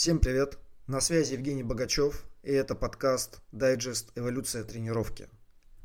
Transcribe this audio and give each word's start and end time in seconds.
Всем 0.00 0.18
привет! 0.18 0.56
На 0.86 1.02
связи 1.02 1.34
Евгений 1.34 1.62
Богачев, 1.62 2.24
и 2.42 2.50
это 2.50 2.74
подкаст 2.74 3.42
«Дайджест. 3.52 4.12
Эволюция 4.14 4.64
тренировки». 4.64 5.28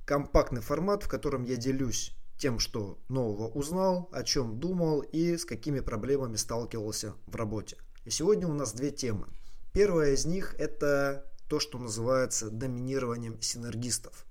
Компактный 0.06 0.62
формат, 0.62 1.04
в 1.04 1.10
котором 1.10 1.44
я 1.44 1.58
делюсь 1.58 2.16
тем, 2.38 2.60
что 2.60 2.98
нового 3.10 3.50
узнал, 3.50 4.08
о 4.14 4.24
чем 4.24 4.58
думал 4.58 5.02
и 5.02 5.36
с 5.36 5.44
какими 5.44 5.82
проблемами 5.82 6.38
сталкивался 6.38 7.16
в 7.28 7.36
работе. 7.36 7.76
И 8.06 8.10
сегодня 8.10 8.48
у 8.48 8.54
нас 8.54 8.72
две 8.72 8.92
темы. 8.92 9.28
Первая 9.74 10.14
из 10.14 10.26
них– 10.26 10.56
это 10.58 11.30
то, 11.50 11.60
что 11.60 11.78
называется 11.78 12.50
доминированием 12.50 13.42
синергистов. 13.42 14.26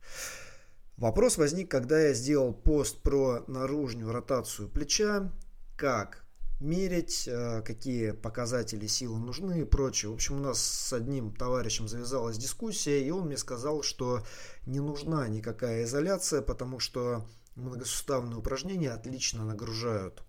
Вопрос 0.97 1.37
возник, 1.37 1.71
когда 1.71 2.01
я 2.01 2.15
сделал 2.15 2.55
пост 2.55 3.03
про 3.03 3.45
наружную 3.49 4.13
ротацию 4.13 4.71
плеча, 4.71 5.31
как 5.77 6.24
мерить, 6.65 7.29
э, 7.29 7.63
какие 7.63 8.13
показатели 8.13 8.87
силы 8.87 9.19
нужны 9.19 9.61
и 9.61 9.65
прочее. 9.65 10.11
В 10.11 10.15
общем, 10.15 10.37
у 10.37 10.41
нас 10.41 10.61
с 10.61 10.93
одним 10.93 11.33
товарищем 11.33 11.87
завязалась 11.87 12.39
дискуссия, 12.39 13.07
и 13.07 13.11
он 13.11 13.27
мне 13.27 13.37
сказал, 13.37 13.83
что 13.83 14.25
не 14.67 14.81
нужна 14.81 15.29
никакая 15.29 15.85
изоляция, 15.85 16.43
потому 16.43 16.81
что 16.81 17.27
многосуставные 17.55 18.39
упражнения 18.39 18.91
отлично 18.91 19.45
нагружают 19.45 20.25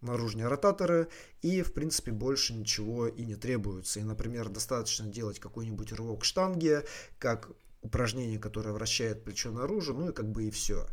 наружные 0.00 0.48
ротаторы 0.48 1.08
и 1.40 1.62
в 1.62 1.72
принципе 1.72 2.12
больше 2.12 2.54
ничего 2.54 3.06
и 3.06 3.24
не 3.24 3.36
требуется. 3.36 4.00
И, 4.00 4.04
например, 4.04 4.48
достаточно 4.48 5.06
делать 5.06 5.38
какой-нибудь 5.38 5.92
рывок 5.92 6.24
штанги, 6.24 6.80
как 7.18 7.50
упражнение, 7.82 8.38
которое 8.38 8.72
вращает 8.72 9.24
плечо 9.24 9.50
наружу, 9.50 9.94
ну 9.94 10.10
и 10.10 10.12
как 10.12 10.30
бы 10.30 10.44
и 10.44 10.50
все. 10.50 10.86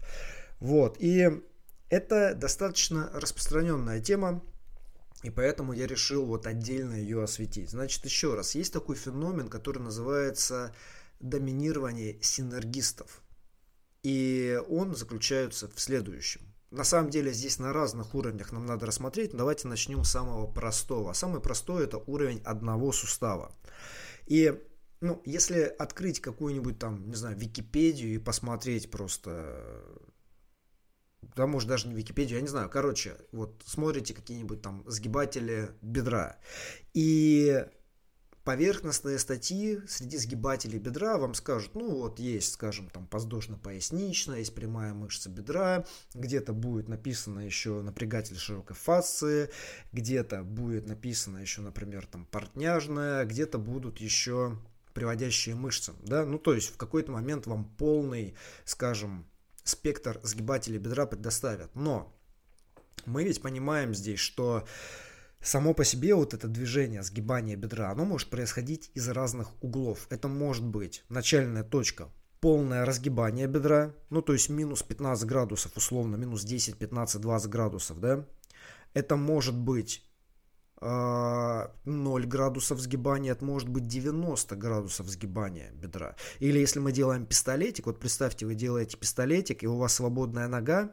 Вот, 0.59 0.97
и 0.99 1.29
это 1.89 2.35
достаточно 2.35 3.09
распространенная 3.13 3.99
тема, 4.01 4.43
и 5.23 5.29
поэтому 5.29 5.73
я 5.73 5.87
решил 5.87 6.25
вот 6.25 6.47
отдельно 6.47 6.93
ее 6.93 7.23
осветить. 7.23 7.69
Значит, 7.69 8.03
еще 8.05 8.33
раз, 8.33 8.55
есть 8.55 8.73
такой 8.73 8.95
феномен, 8.95 9.49
который 9.49 9.79
называется 9.79 10.73
доминирование 11.19 12.17
синергистов. 12.21 13.21
И 14.03 14.59
он 14.69 14.95
заключается 14.95 15.69
в 15.69 15.79
следующем. 15.79 16.41
На 16.71 16.83
самом 16.83 17.09
деле 17.09 17.33
здесь 17.33 17.59
на 17.59 17.73
разных 17.73 18.15
уровнях 18.15 18.51
нам 18.51 18.65
надо 18.65 18.85
рассмотреть, 18.85 19.35
давайте 19.35 19.67
начнем 19.67 20.03
с 20.03 20.11
самого 20.11 20.47
простого. 20.47 21.13
Самый 21.13 21.41
простой 21.41 21.83
это 21.83 21.97
уровень 21.97 22.41
одного 22.45 22.91
сустава. 22.91 23.53
И 24.25 24.57
ну, 25.01 25.21
если 25.25 25.63
открыть 25.63 26.21
какую-нибудь 26.21 26.79
там, 26.79 27.09
не 27.09 27.15
знаю, 27.15 27.37
Википедию 27.37 28.13
и 28.13 28.19
посмотреть 28.19 28.89
просто 28.89 29.83
да, 31.35 31.47
может, 31.47 31.69
даже 31.69 31.87
не 31.87 31.95
Википедию, 31.95 32.37
я 32.37 32.41
не 32.41 32.47
знаю. 32.47 32.69
Короче, 32.69 33.15
вот 33.31 33.61
смотрите 33.65 34.13
какие-нибудь 34.13 34.61
там 34.61 34.83
сгибатели 34.87 35.69
бедра. 35.81 36.37
И 36.93 37.65
поверхностные 38.43 39.19
статьи 39.19 39.79
среди 39.87 40.17
сгибателей 40.17 40.79
бедра 40.79 41.17
вам 41.17 41.33
скажут, 41.33 41.75
ну 41.75 41.91
вот 41.95 42.19
есть, 42.19 42.53
скажем, 42.53 42.89
там 42.89 43.07
подвздошно-поясничная, 43.07 44.39
есть 44.39 44.55
прямая 44.55 44.93
мышца 44.93 45.29
бедра, 45.29 45.85
где-то 46.13 46.53
будет 46.53 46.87
написано 46.87 47.39
еще 47.39 47.81
напрягатель 47.81 48.37
широкой 48.37 48.75
фасции, 48.75 49.49
где-то 49.91 50.43
будет 50.43 50.87
написано 50.87 51.37
еще, 51.37 51.61
например, 51.61 52.07
там 52.07 52.25
портняжная, 52.25 53.25
где-то 53.25 53.57
будут 53.57 53.99
еще 53.99 54.57
приводящие 54.93 55.55
мышцы, 55.55 55.93
да, 56.03 56.25
ну 56.25 56.37
то 56.37 56.53
есть 56.53 56.73
в 56.73 56.77
какой-то 56.77 57.11
момент 57.11 57.47
вам 57.47 57.63
полный, 57.63 58.35
скажем, 58.65 59.25
спектр 59.63 60.19
сгибателей 60.23 60.79
бедра 60.79 61.05
предоставят. 61.05 61.73
Но 61.75 62.13
мы 63.05 63.23
ведь 63.23 63.41
понимаем 63.41 63.93
здесь, 63.93 64.19
что 64.19 64.65
само 65.41 65.73
по 65.73 65.83
себе 65.83 66.15
вот 66.15 66.33
это 66.33 66.47
движение, 66.47 67.03
сгибание 67.03 67.55
бедра, 67.55 67.91
оно 67.91 68.05
может 68.05 68.29
происходить 68.29 68.91
из 68.93 69.07
разных 69.09 69.61
углов. 69.63 70.07
Это 70.09 70.27
может 70.27 70.63
быть 70.63 71.03
начальная 71.09 71.63
точка, 71.63 72.09
полное 72.39 72.85
разгибание 72.85 73.47
бедра, 73.47 73.93
ну 74.09 74.21
то 74.21 74.33
есть 74.33 74.49
минус 74.49 74.83
15 74.83 75.25
градусов, 75.25 75.75
условно, 75.75 76.15
минус 76.15 76.43
10, 76.43 76.77
15, 76.77 77.21
20 77.21 77.49
градусов, 77.49 77.99
да. 77.99 78.25
Это 78.93 79.15
может 79.15 79.55
быть 79.55 80.03
0 80.81 80.89
а, 80.89 81.69
градусов 82.25 82.79
сгибания, 82.79 83.33
это 83.33 83.45
может 83.45 83.69
быть 83.69 83.87
90 83.87 84.55
градусов 84.55 85.07
сгибания 85.07 85.71
бедра. 85.73 86.15
Или 86.39 86.59
если 86.59 86.79
мы 86.79 86.91
делаем 86.91 87.25
пистолетик, 87.25 87.85
вот 87.85 87.99
представьте, 87.99 88.47
вы 88.47 88.55
делаете 88.55 88.97
пистолетик, 88.97 89.63
и 89.63 89.67
у 89.67 89.77
вас 89.77 89.93
свободная 89.93 90.47
нога, 90.47 90.91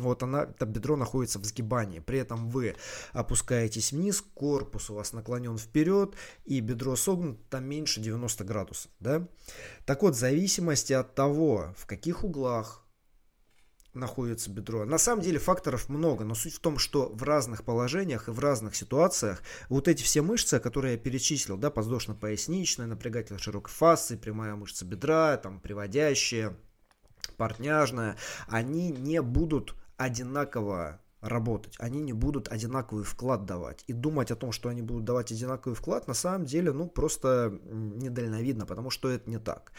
вот 0.00 0.22
она, 0.22 0.44
это 0.44 0.66
бедро 0.66 0.96
находится 0.96 1.38
в 1.38 1.44
сгибании. 1.44 2.00
При 2.00 2.18
этом 2.18 2.48
вы 2.48 2.76
опускаетесь 3.12 3.92
вниз, 3.92 4.22
корпус 4.34 4.90
у 4.90 4.94
вас 4.94 5.12
наклонен 5.12 5.58
вперед, 5.58 6.14
и 6.44 6.60
бедро 6.60 6.96
согнуто 6.96 7.40
там 7.50 7.64
меньше 7.64 8.00
90 8.00 8.44
градусов. 8.44 8.90
Да? 9.00 9.26
Так 9.86 10.02
вот, 10.02 10.14
в 10.14 10.18
зависимости 10.18 10.92
от 10.92 11.14
того, 11.14 11.74
в 11.76 11.86
каких 11.86 12.24
углах 12.24 12.84
находится 13.94 14.50
бедро. 14.50 14.84
На 14.84 14.98
самом 14.98 15.22
деле 15.22 15.38
факторов 15.38 15.88
много, 15.88 16.24
но 16.24 16.34
суть 16.34 16.54
в 16.54 16.60
том, 16.60 16.78
что 16.78 17.08
в 17.08 17.22
разных 17.22 17.64
положениях 17.64 18.28
и 18.28 18.30
в 18.30 18.38
разных 18.38 18.76
ситуациях 18.76 19.42
вот 19.68 19.88
эти 19.88 20.02
все 20.02 20.22
мышцы, 20.22 20.60
которые 20.60 20.94
я 20.94 20.98
перечислил, 20.98 21.56
да, 21.56 21.70
подвздошно-поясничная, 21.70 22.86
напрягатель 22.86 23.38
широкой 23.38 23.72
фасции, 23.72 24.16
прямая 24.16 24.54
мышца 24.54 24.84
бедра, 24.84 25.36
там, 25.36 25.60
приводящая, 25.60 26.56
портняжная, 27.36 28.16
они 28.46 28.90
не 28.90 29.22
будут 29.22 29.74
одинаково 29.96 31.00
работать, 31.20 31.74
они 31.78 32.00
не 32.00 32.12
будут 32.12 32.48
одинаковый 32.48 33.04
вклад 33.04 33.44
давать. 33.44 33.82
И 33.86 33.92
думать 33.92 34.30
о 34.30 34.36
том, 34.36 34.52
что 34.52 34.68
они 34.68 34.82
будут 34.82 35.04
давать 35.04 35.32
одинаковый 35.32 35.74
вклад, 35.74 36.06
на 36.06 36.14
самом 36.14 36.44
деле, 36.44 36.72
ну, 36.72 36.88
просто 36.88 37.58
недальновидно, 37.64 38.66
потому 38.66 38.90
что 38.90 39.08
это 39.08 39.28
не 39.28 39.38
так. 39.38 39.72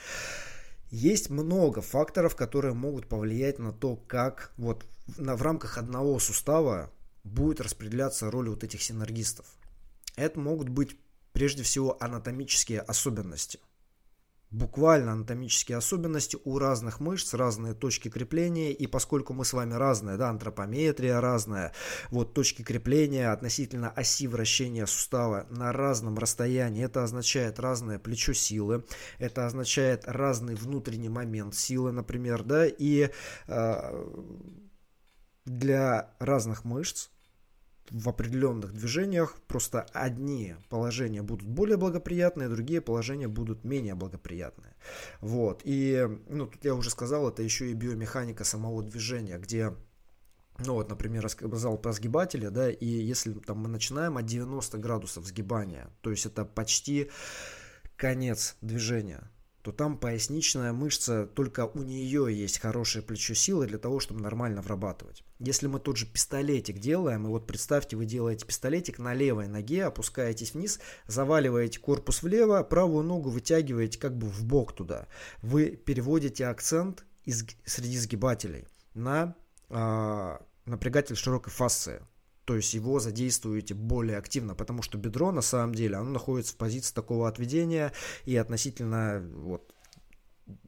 Есть 0.90 1.30
много 1.30 1.82
факторов, 1.82 2.36
которые 2.36 2.74
могут 2.74 3.08
повлиять 3.08 3.60
на 3.60 3.72
то, 3.72 3.96
как 3.96 4.52
вот 4.58 4.86
на, 5.18 5.36
в 5.36 5.42
рамках 5.42 5.78
одного 5.78 6.20
сустава 6.20 6.92
будет 7.24 7.62
распределяться 7.62 8.32
роль 8.32 8.50
вот 8.50 8.64
этих 8.64 8.82
синергистов. 8.82 9.46
Это 10.16 10.40
могут 10.40 10.70
быть 10.70 10.98
прежде 11.32 11.64
всего 11.64 12.02
анатомические 12.02 12.82
особенности 12.82 13.60
буквально 14.52 15.12
анатомические 15.12 15.78
особенности 15.78 16.38
у 16.44 16.58
разных 16.58 17.00
мышц, 17.00 17.34
разные 17.34 17.74
точки 17.74 18.10
крепления, 18.10 18.72
и 18.72 18.88
поскольку 18.88 19.34
мы 19.34 19.46
с 19.46 19.54
вами 19.54 19.74
разные, 19.74 20.18
да, 20.18 20.30
антропометрия 20.30 21.22
разная, 21.22 21.74
вот 22.10 22.34
точки 22.34 22.64
крепления 22.64 23.32
относительно 23.32 23.92
оси 23.92 24.28
вращения 24.28 24.86
сустава 24.88 25.46
на 25.50 25.72
разном 25.72 26.18
расстоянии, 26.18 26.84
это 26.84 27.04
означает 27.04 27.60
разное 27.60 28.00
плечо 28.00 28.34
силы, 28.34 28.84
это 29.20 29.46
означает 29.46 30.04
разный 30.06 30.56
внутренний 30.56 31.10
момент 31.10 31.54
силы, 31.54 31.92
например, 31.92 32.44
да, 32.44 32.66
и 32.66 33.12
э, 33.48 34.06
для 35.46 36.16
разных 36.20 36.64
мышц 36.66 37.10
в 37.92 38.10
определенных 38.10 38.74
движениях 38.74 39.36
просто 39.48 39.86
одни 39.94 40.56
положения 40.70 41.22
будут 41.22 41.48
более 41.48 41.78
благоприятные, 41.78 42.50
другие 42.50 42.82
положения 42.82 43.28
будут 43.28 43.64
менее 43.64 43.96
благоприятные. 43.96 44.76
Вот. 45.22 45.62
И, 45.64 46.08
ну, 46.28 46.48
тут 46.48 46.64
я 46.66 46.76
уже 46.76 46.90
сказал, 46.90 47.30
это 47.30 47.44
еще 47.44 47.72
и 47.72 47.74
биомеханика 47.74 48.44
самого 48.44 48.84
движения, 48.84 49.38
где 49.38 49.74
ну 50.66 50.74
вот, 50.74 50.90
например, 50.90 51.24
рассказал 51.24 51.78
про 51.78 51.94
сгибатели, 51.94 52.48
да, 52.48 52.70
и 52.70 52.86
если 52.86 53.32
там 53.32 53.60
мы 53.60 53.70
начинаем 53.70 54.18
от 54.18 54.26
90 54.26 54.78
градусов 54.78 55.26
сгибания, 55.26 55.90
то 56.02 56.12
есть 56.12 56.26
это 56.26 56.44
почти 56.44 57.10
конец 57.96 58.58
движения, 58.60 59.32
то 59.62 59.72
там 59.72 59.98
поясничная 59.98 60.74
мышца, 60.74 61.28
только 61.28 61.66
у 61.66 61.84
нее 61.84 62.28
есть 62.30 62.60
хорошее 62.60 63.04
плечо 63.04 63.34
силы 63.34 63.68
для 63.68 63.78
того, 63.78 64.00
чтобы 64.00 64.22
нормально 64.22 64.62
врабатывать. 64.62 65.24
Если 65.40 65.68
мы 65.68 65.80
тот 65.80 65.96
же 65.96 66.06
пистолетик 66.06 66.80
делаем, 66.80 67.26
и 67.26 67.30
вот 67.30 67.48
представьте, 67.48 67.96
вы 67.96 68.06
делаете 68.06 68.46
пистолетик 68.46 69.00
на 69.00 69.14
левой 69.14 69.48
ноге, 69.48 69.86
опускаетесь 69.86 70.54
вниз, 70.54 70.82
заваливаете 71.08 71.80
корпус 71.80 72.24
влево, 72.24 72.62
правую 72.64 73.06
ногу 73.06 73.30
вытягиваете 73.30 73.98
как 73.98 74.18
бы 74.18 74.28
в 74.28 74.44
бок 74.44 74.74
туда. 74.74 75.08
Вы 75.42 75.78
переводите 75.78 76.46
акцент 76.46 77.06
из, 77.24 77.46
среди 77.64 77.98
сгибателей 77.98 78.68
на 78.94 79.34
э, 79.70 80.38
напрягатель 80.66 81.16
широкой 81.16 81.52
фасции 81.52 82.02
то 82.50 82.56
есть 82.56 82.74
его 82.74 83.00
задействуете 83.00 83.76
более 83.76 84.18
активно, 84.18 84.56
потому 84.56 84.82
что 84.82 84.98
бедро 84.98 85.32
на 85.32 85.42
самом 85.42 85.76
деле, 85.76 85.98
оно 85.98 86.10
находится 86.10 86.54
в 86.54 86.58
позиции 86.58 86.96
такого 86.96 87.28
отведения 87.28 87.94
и 88.26 88.36
относительно 88.36 89.24
вот, 89.36 89.72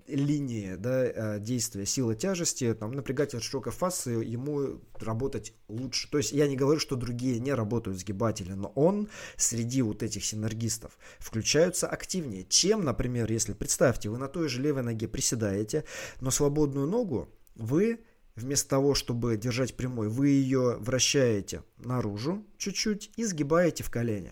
линии 0.07 0.75
да, 0.75 1.06
э, 1.06 1.39
действия 1.39 1.86
силы 1.86 2.16
тяжести, 2.16 2.74
там, 2.74 2.92
напрягатель 2.92 3.42
широкой 3.42 3.72
фасы, 3.72 4.12
ему 4.12 4.81
работать 5.00 5.54
лучше. 5.68 6.10
То 6.10 6.18
есть 6.18 6.31
я 6.31 6.48
не 6.48 6.56
говорю, 6.56 6.80
что 6.80 6.95
другие 6.95 7.39
не 7.39 7.54
работают 7.54 8.00
сгибатели, 8.00 8.54
но 8.54 8.69
он 8.75 9.10
среди 9.38 9.81
вот 9.81 10.04
этих 10.04 10.25
синергистов 10.25 10.98
включаются 11.19 11.88
активнее. 11.88 12.45
Чем, 12.45 12.83
например, 12.83 13.31
если, 13.31 13.54
представьте, 13.54 14.10
вы 14.10 14.18
на 14.18 14.28
той 14.28 14.50
же 14.50 14.62
левой 14.62 14.83
ноге 14.83 15.07
приседаете, 15.07 15.86
но 16.19 16.31
свободную 16.31 16.88
ногу 16.88 17.30
вы 17.56 18.00
Вместо 18.36 18.69
того, 18.69 18.95
чтобы 18.95 19.36
держать 19.36 19.75
прямой, 19.75 20.07
вы 20.07 20.30
ее 20.30 20.78
вращаете 20.80 21.63
наружу 21.78 22.45
чуть-чуть 22.57 23.12
и 23.18 23.25
сгибаете 23.25 23.83
в 23.83 23.89
колени. 23.89 24.31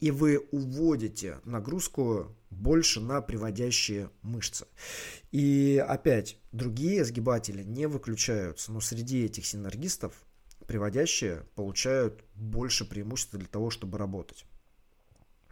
и 0.00 0.10
вы 0.10 0.46
уводите 0.50 1.38
нагрузку 1.44 2.35
больше 2.50 3.00
на 3.00 3.20
приводящие 3.20 4.10
мышцы. 4.22 4.66
И 5.32 5.82
опять, 5.86 6.38
другие 6.52 7.04
сгибатели 7.04 7.62
не 7.62 7.86
выключаются, 7.86 8.72
но 8.72 8.80
среди 8.80 9.24
этих 9.24 9.46
синергистов 9.46 10.14
приводящие 10.66 11.44
получают 11.54 12.24
больше 12.34 12.84
преимуществ 12.84 13.34
для 13.34 13.46
того, 13.46 13.70
чтобы 13.70 13.98
работать. 13.98 14.46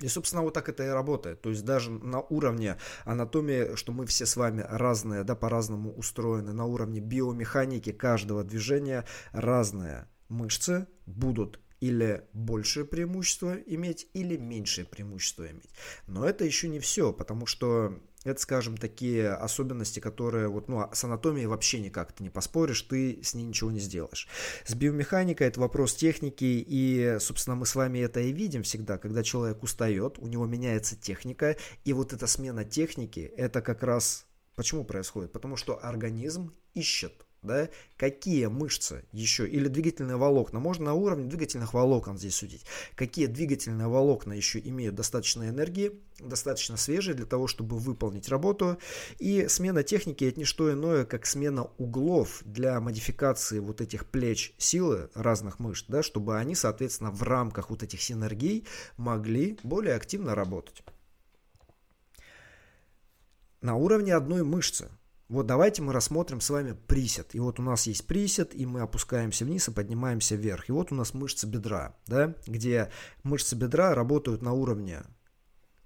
И, 0.01 0.09
собственно, 0.09 0.43
вот 0.43 0.55
так 0.55 0.69
это 0.69 0.85
и 0.85 0.89
работает. 0.89 1.41
То 1.41 1.51
есть 1.51 1.65
даже 1.65 1.91
на 1.91 2.21
уровне 2.21 2.79
анатомии, 3.05 3.77
что 3.77 3.93
мы 3.93 4.07
все 4.07 4.27
с 4.27 4.37
вами 4.37 4.65
разные, 4.69 5.23
да, 5.23 5.37
по-разному 5.37 5.93
устроены, 5.93 6.53
на 6.53 6.65
уровне 6.65 7.01
биомеханики 7.01 7.93
каждого 7.93 8.43
движения 8.43 9.05
разные 9.33 10.09
мышцы 10.29 10.89
будут 11.07 11.61
или 11.81 12.25
большее 12.33 12.85
преимущество 12.85 13.55
иметь, 13.55 14.09
или 14.15 14.37
меньшее 14.37 14.87
преимущество 14.87 15.51
иметь. 15.51 15.71
Но 16.07 16.27
это 16.27 16.45
еще 16.45 16.69
не 16.69 16.81
все, 16.81 17.13
потому 17.13 17.47
что 17.47 17.99
это, 18.25 18.41
скажем, 18.41 18.77
такие 18.77 19.31
особенности, 19.31 20.01
которые 20.01 20.49
вот, 20.49 20.69
ну, 20.69 20.89
с 20.93 21.05
анатомией 21.05 21.47
вообще 21.47 21.81
никак 21.81 22.13
ты 22.13 22.23
не 22.23 22.31
поспоришь, 22.31 22.83
ты 22.83 23.23
с 23.23 23.35
ней 23.35 23.45
ничего 23.45 23.71
не 23.71 23.81
сделаешь. 23.81 24.29
С 24.65 24.75
биомеханикой 24.75 25.47
это 25.47 25.61
вопрос 25.61 25.95
техники, 25.95 26.65
и, 26.67 27.19
собственно, 27.21 27.55
мы 27.55 27.67
с 27.67 27.75
вами 27.75 27.99
это 27.99 28.21
и 28.21 28.33
видим 28.33 28.63
всегда, 28.63 28.97
когда 28.97 29.23
человек 29.23 29.63
устает, 29.63 30.19
у 30.19 30.27
него 30.27 30.47
меняется 30.47 30.97
техника, 30.97 31.57
и 31.85 31.93
вот 31.93 32.13
эта 32.15 32.27
смена 32.27 32.65
техники, 32.65 33.31
это 33.37 33.61
как 33.61 33.83
раз 33.83 34.27
почему 34.57 34.85
происходит? 34.85 35.33
Потому 35.33 35.57
что 35.57 35.79
организм 35.85 36.55
ищет 36.75 37.24
да, 37.45 37.69
какие 37.97 38.47
мышцы 38.47 39.05
еще, 39.13 39.49
или 39.49 39.69
двигательные 39.69 40.17
волокна, 40.17 40.59
можно 40.59 40.87
на 40.87 40.95
уровне 40.95 41.27
двигательных 41.27 41.75
волокон 41.75 42.19
здесь 42.19 42.35
судить, 42.35 42.65
какие 42.95 43.27
двигательные 43.27 43.89
волокна 43.89 44.33
еще 44.33 44.59
имеют 44.59 44.95
достаточно 44.95 45.49
энергии, 45.49 46.01
достаточно 46.19 46.77
свежие 46.77 47.15
для 47.15 47.27
того, 47.27 47.47
чтобы 47.47 47.79
выполнить 47.79 48.29
работу, 48.29 48.79
и 49.19 49.47
смена 49.49 49.83
техники 49.83 50.25
это 50.25 50.39
не 50.39 50.45
что 50.45 50.73
иное, 50.73 51.05
как 51.05 51.27
смена 51.27 51.69
углов 51.79 52.43
для 52.45 52.81
модификации 52.81 53.59
вот 53.59 53.81
этих 53.81 54.07
плеч 54.07 54.55
силы 54.59 55.11
разных 55.15 55.59
мышц, 55.59 55.85
да, 55.89 56.03
чтобы 56.03 56.39
они, 56.39 56.55
соответственно, 56.55 57.11
в 57.11 57.23
рамках 57.23 57.71
вот 57.71 57.83
этих 57.83 58.01
синергий 58.03 58.67
могли 58.97 59.59
более 59.63 59.95
активно 59.95 60.35
работать. 60.35 60.83
На 63.61 63.77
уровне 63.77 64.15
одной 64.15 64.43
мышцы– 64.43 64.91
вот 65.29 65.47
давайте 65.47 65.81
мы 65.81 65.93
рассмотрим 65.93 66.41
с 66.41 66.51
вами 66.51 66.73
присед. 66.73 67.35
И 67.35 67.41
вот 67.41 67.59
у 67.59 67.63
нас 67.63 67.87
есть 67.87 68.07
присед, 68.07 68.55
и 68.55 68.67
мы 68.67 68.83
опускаемся 68.83 69.45
вниз 69.45 69.69
и 69.69 69.73
поднимаемся 69.73 70.37
вверх. 70.37 70.69
И 70.69 70.73
вот 70.73 70.93
у 70.93 70.95
нас 70.95 71.15
мышцы 71.15 71.47
бедра, 71.47 71.97
да, 72.07 72.35
где 72.47 72.91
мышцы 73.23 73.57
бедра 73.57 73.95
работают 73.95 74.43
на 74.43 74.53
уровне 74.53 75.03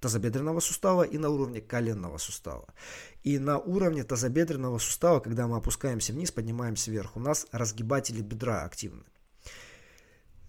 тазобедренного 0.00 0.61
сустава 0.61 1.02
и 1.02 1.19
на 1.19 1.29
уровне 1.31 1.61
коленного 1.61 2.19
сустава. 2.19 2.67
И 3.23 3.38
на 3.38 3.58
уровне 3.58 4.02
тазобедренного 4.02 4.79
сустава, 4.79 5.20
когда 5.20 5.46
мы 5.46 5.56
опускаемся 5.56 6.12
вниз, 6.12 6.32
поднимаемся 6.32 6.90
вверх, 6.90 7.17
у 7.17 7.20
нас 7.20 7.46
разгибатели 7.52 8.23
бедра 8.23 8.64
активны. 8.64 9.05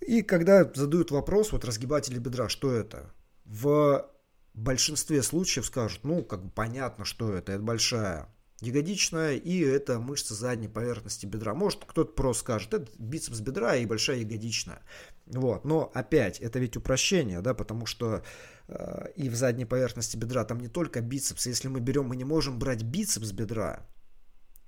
И 0.01 0.23
когда 0.23 0.63
задают 0.63 1.11
вопрос, 1.11 1.51
вот 1.51 1.65
разгибатели 1.65 2.17
бедра, 2.17 2.49
что 2.49 2.71
это? 2.71 3.11
В 3.45 4.09
большинстве 4.55 5.21
случаев 5.21 5.65
скажут, 5.65 6.03
ну, 6.03 6.23
как 6.23 6.43
бы 6.43 6.51
понятно, 6.51 7.05
что 7.05 7.33
это, 7.33 7.51
это 7.51 7.61
большая 7.61 8.29
ягодичная 8.61 9.35
и 9.35 9.59
это 9.59 9.99
мышца 9.99 10.33
задней 10.33 10.67
поверхности 10.67 11.25
бедра. 11.25 11.53
Может 11.53 11.85
кто-то 11.85 12.13
просто 12.13 12.41
скажет, 12.41 12.73
это 12.73 12.91
бицепс 12.97 13.39
бедра 13.39 13.75
и 13.75 13.85
большая 13.85 14.17
ягодичная. 14.17 14.81
Вот. 15.27 15.65
Но 15.65 15.91
опять, 15.93 16.39
это 16.39 16.59
ведь 16.59 16.75
упрощение, 16.75 17.41
да, 17.41 17.53
потому 17.53 17.85
что 17.85 18.23
э, 18.67 19.11
и 19.15 19.29
в 19.29 19.35
задней 19.35 19.65
поверхности 19.65 20.17
бедра 20.17 20.43
там 20.43 20.59
не 20.59 20.67
только 20.67 21.01
бицепс. 21.01 21.47
Если 21.47 21.67
мы 21.67 21.79
берем, 21.79 22.05
мы 22.07 22.15
не 22.15 22.25
можем 22.25 22.59
брать 22.59 22.83
бицепс 22.83 23.31
бедра, 23.31 23.85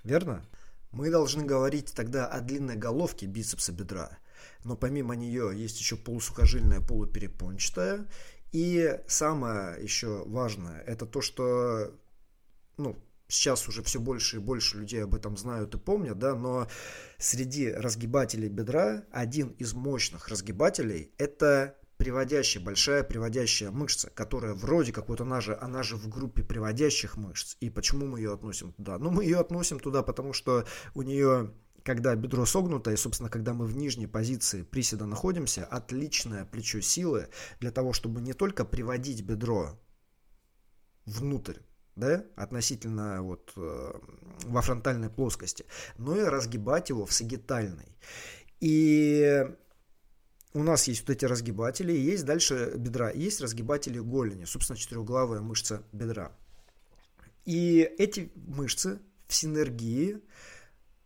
верно? 0.03 0.45
Мы 0.91 1.09
должны 1.09 1.43
говорить 1.43 1.93
тогда 1.93 2.27
о 2.27 2.41
длинной 2.41 2.75
головке 2.75 3.25
бицепса 3.25 3.71
бедра. 3.71 4.17
Но 4.63 4.75
помимо 4.75 5.15
нее 5.15 5.51
есть 5.53 5.79
еще 5.79 5.95
полусухожильная, 5.95 6.81
полуперепончатая. 6.81 8.07
И 8.51 8.99
самое 9.07 9.81
еще 9.81 10.23
важное, 10.25 10.81
это 10.81 11.05
то, 11.05 11.21
что 11.21 11.93
ну, 12.77 12.97
сейчас 13.31 13.67
уже 13.67 13.81
все 13.81 13.99
больше 13.99 14.37
и 14.37 14.39
больше 14.39 14.77
людей 14.77 15.03
об 15.03 15.15
этом 15.15 15.37
знают 15.37 15.73
и 15.73 15.77
помнят, 15.77 16.19
да, 16.19 16.35
но 16.35 16.67
среди 17.17 17.71
разгибателей 17.71 18.49
бедра 18.49 19.05
один 19.11 19.49
из 19.49 19.73
мощных 19.73 20.27
разгибателей 20.27 21.11
это 21.17 21.77
приводящая, 21.97 22.63
большая 22.63 23.03
приводящая 23.03 23.71
мышца, 23.71 24.09
которая 24.09 24.53
вроде 24.53 24.91
как 24.91 25.07
вот 25.07 25.21
она 25.21 25.39
же, 25.39 25.57
она 25.61 25.83
же 25.83 25.95
в 25.97 26.09
группе 26.09 26.43
приводящих 26.43 27.15
мышц. 27.15 27.57
И 27.59 27.69
почему 27.69 28.07
мы 28.07 28.19
ее 28.19 28.33
относим 28.33 28.73
туда? 28.73 28.97
Ну, 28.97 29.11
мы 29.11 29.23
ее 29.23 29.39
относим 29.39 29.79
туда, 29.79 30.01
потому 30.01 30.33
что 30.33 30.65
у 30.95 31.03
нее 31.03 31.53
когда 31.83 32.15
бедро 32.15 32.45
согнуто, 32.45 32.91
и, 32.91 32.95
собственно, 32.95 33.29
когда 33.29 33.53
мы 33.53 33.65
в 33.65 33.75
нижней 33.75 34.07
позиции 34.07 34.61
приседа 34.61 35.05
находимся, 35.05 35.65
отличное 35.65 36.45
плечо 36.45 36.79
силы 36.79 37.29
для 37.59 37.71
того, 37.71 37.91
чтобы 37.91 38.21
не 38.21 38.33
только 38.33 38.65
приводить 38.65 39.23
бедро 39.23 39.79
внутрь, 41.05 41.57
да, 41.95 42.25
относительно 42.35 43.21
вот 43.21 43.51
э, 43.55 43.93
во 44.45 44.61
фронтальной 44.61 45.09
плоскости, 45.09 45.65
но 45.97 46.17
и 46.17 46.23
разгибать 46.23 46.89
его 46.89 47.05
в 47.05 47.13
сагитальной. 47.13 47.97
И 48.59 49.45
у 50.53 50.63
нас 50.63 50.87
есть 50.87 51.01
вот 51.01 51.09
эти 51.09 51.25
разгибатели, 51.25 51.93
есть 51.93 52.25
дальше 52.25 52.73
бедра, 52.77 53.09
есть 53.11 53.41
разгибатели 53.41 53.99
голени, 53.99 54.45
собственно, 54.45 54.77
четырехглавая 54.77 55.41
мышца 55.41 55.83
бедра. 55.91 56.31
И 57.45 57.79
эти 57.97 58.31
мышцы 58.35 58.99
в 59.27 59.33
синергии 59.33 60.21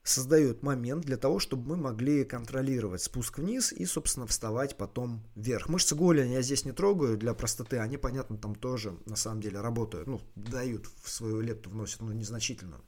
создает 0.05 0.61
момент 0.61 1.03
для 1.03 1.17
того, 1.17 1.39
чтобы 1.39 1.69
мы 1.69 1.77
могли 1.77 2.23
контролировать 2.23 3.01
спуск 3.01 3.39
вниз 3.39 3.73
и, 3.73 3.85
собственно, 3.85 4.27
вставать 4.27 4.77
потом 4.77 5.25
вверх. 5.35 5.67
Мышцы 5.67 5.95
голени 5.95 6.33
я 6.33 6.43
здесь 6.43 6.63
не 6.63 6.71
трогаю 6.71 7.17
для 7.17 7.33
простоты, 7.33 7.79
они, 7.79 7.97
понятно, 7.97 8.37
там 8.37 8.53
тоже 8.53 8.95
на 9.05 9.15
самом 9.15 9.41
деле 9.41 9.59
работают, 9.59 10.07
ну, 10.07 10.21
дают 10.35 10.87
в 11.03 11.09
свою 11.09 11.41
лепту, 11.41 11.71
вносят, 11.71 12.01
но 12.01 12.13
незначительно. 12.13 12.81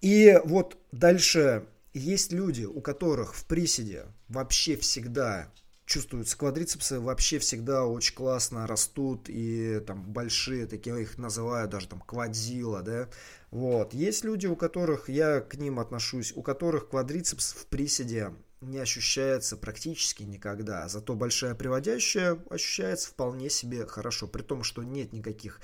И 0.00 0.40
вот 0.44 0.78
дальше 0.92 1.66
есть 1.92 2.32
люди, 2.32 2.64
у 2.64 2.80
которых 2.80 3.34
в 3.34 3.44
приседе 3.44 4.06
вообще 4.28 4.76
всегда 4.76 5.52
чувствуются 5.86 6.36
квадрицепсы 6.38 7.00
вообще 7.00 7.38
всегда 7.38 7.84
очень 7.84 8.14
классно 8.14 8.66
растут 8.66 9.28
и 9.28 9.80
там 9.86 10.04
большие 10.04 10.66
такие 10.66 11.02
их 11.02 11.18
называют 11.18 11.70
даже 11.70 11.88
там 11.88 12.00
квадзила 12.00 12.82
да. 12.82 13.08
Вот. 13.50 13.92
Есть 13.92 14.24
люди 14.24 14.46
у 14.46 14.56
которых 14.56 15.08
я 15.08 15.40
к 15.40 15.56
ним 15.56 15.78
отношусь 15.78 16.32
у 16.34 16.42
которых 16.42 16.88
квадрицепс 16.90 17.52
в 17.52 17.66
приседе 17.66 18.32
не 18.60 18.78
ощущается 18.78 19.56
практически 19.56 20.22
никогда 20.22 20.86
зато 20.88 21.14
большая 21.14 21.54
приводящая 21.54 22.38
ощущается 22.48 23.08
вполне 23.10 23.50
себе 23.50 23.86
хорошо 23.86 24.28
при 24.28 24.42
том 24.42 24.62
что 24.62 24.84
нет 24.84 25.12
никаких 25.12 25.60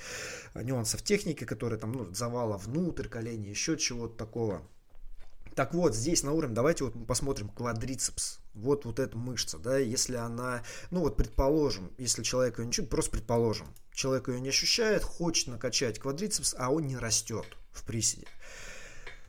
нюансов 0.53 1.01
техники 1.01 1.45
которые 1.45 1.79
там 1.79 1.93
ну, 1.93 2.13
завала 2.13 2.57
внутрь 2.57 3.07
колени 3.07 3.47
еще 3.47 3.77
чего-то 3.77 4.17
такого 4.17 4.67
так 5.59 5.73
вот, 5.73 5.93
здесь 5.93 6.23
на 6.23 6.31
уровне, 6.31 6.55
давайте 6.55 6.85
вот 6.85 6.93
посмотрим 7.05 7.49
квадрицепс. 7.49 8.39
Вот, 8.53 8.85
вот 8.85 8.97
эта 8.97 9.17
мышца, 9.17 9.57
да, 9.57 9.77
если 9.77 10.15
она, 10.15 10.63
ну 10.89 11.01
вот 11.01 11.17
предположим, 11.17 11.91
если 11.97 12.23
человек 12.23 12.59
ее 12.59 12.65
не 12.65 12.71
чувствует, 12.71 12.89
просто 12.89 13.11
предположим, 13.11 13.67
человек 13.91 14.29
ее 14.29 14.39
не 14.39 14.47
ощущает, 14.47 15.03
хочет 15.03 15.47
накачать 15.47 15.99
квадрицепс, 15.99 16.55
а 16.57 16.69
он 16.69 16.87
не 16.87 16.95
растет 16.95 17.45
в 17.73 17.83
приседе. 17.83 18.25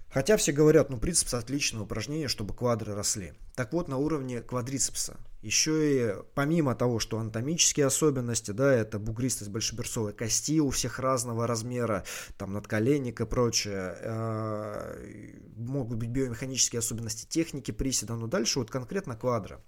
Хотя 0.09 0.37
все 0.37 0.53
говорят, 0.53 0.89
ну 0.89 0.99
прицепс 0.99 1.35
отличное 1.35 1.83
упражнение, 1.83 2.29
чтобы 2.29 2.55
квадры 2.55 2.95
росли. 2.95 3.33
Так 3.57 3.73
вот, 3.73 3.89
на 3.89 3.97
уровне 3.97 4.41
квадрицепса, 4.41 5.17
еще 5.43 5.73
и 5.95 6.15
помимо 6.35 6.75
того, 6.75 6.99
что 6.99 7.19
анатомические 7.19 7.87
особенности, 7.87 8.51
да, 8.51 8.73
это 8.73 8.99
бугристость 8.99 9.51
большеберцовой 9.51 10.13
кости 10.13 10.61
у 10.61 10.71
всех 10.71 10.99
разного 10.99 11.47
размера, 11.47 12.05
там 12.37 12.53
надколенник 12.53 13.21
и 13.21 13.27
прочее, 13.27 13.97
э, 14.01 15.39
могут 15.57 15.99
быть 15.99 16.11
биомеханические 16.11 16.81
особенности 16.81 17.27
техники 17.27 17.71
приседа, 17.71 18.17
но 18.17 18.27
дальше 18.27 18.59
вот 18.59 18.71
конкретно 18.71 19.17
квадра. 19.17 19.63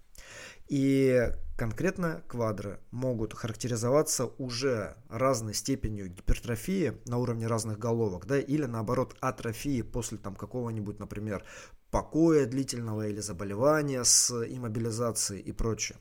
И 0.68 1.30
конкретно 1.56 2.22
квадры 2.28 2.80
могут 2.90 3.34
характеризоваться 3.34 4.26
уже 4.38 4.96
разной 5.08 5.54
степенью 5.54 6.08
гипертрофии 6.08 7.00
на 7.06 7.18
уровне 7.18 7.46
разных 7.46 7.78
головок, 7.78 8.26
да, 8.26 8.38
или 8.38 8.64
наоборот 8.64 9.16
атрофии 9.20 9.82
после 9.82 10.18
там 10.18 10.34
какого-нибудь, 10.34 10.98
например, 10.98 11.44
покоя 11.90 12.46
длительного 12.46 13.06
или 13.06 13.20
заболевания 13.20 14.02
с 14.02 14.30
иммобилизацией 14.32 15.42
и 15.42 15.52
прочее. 15.52 15.98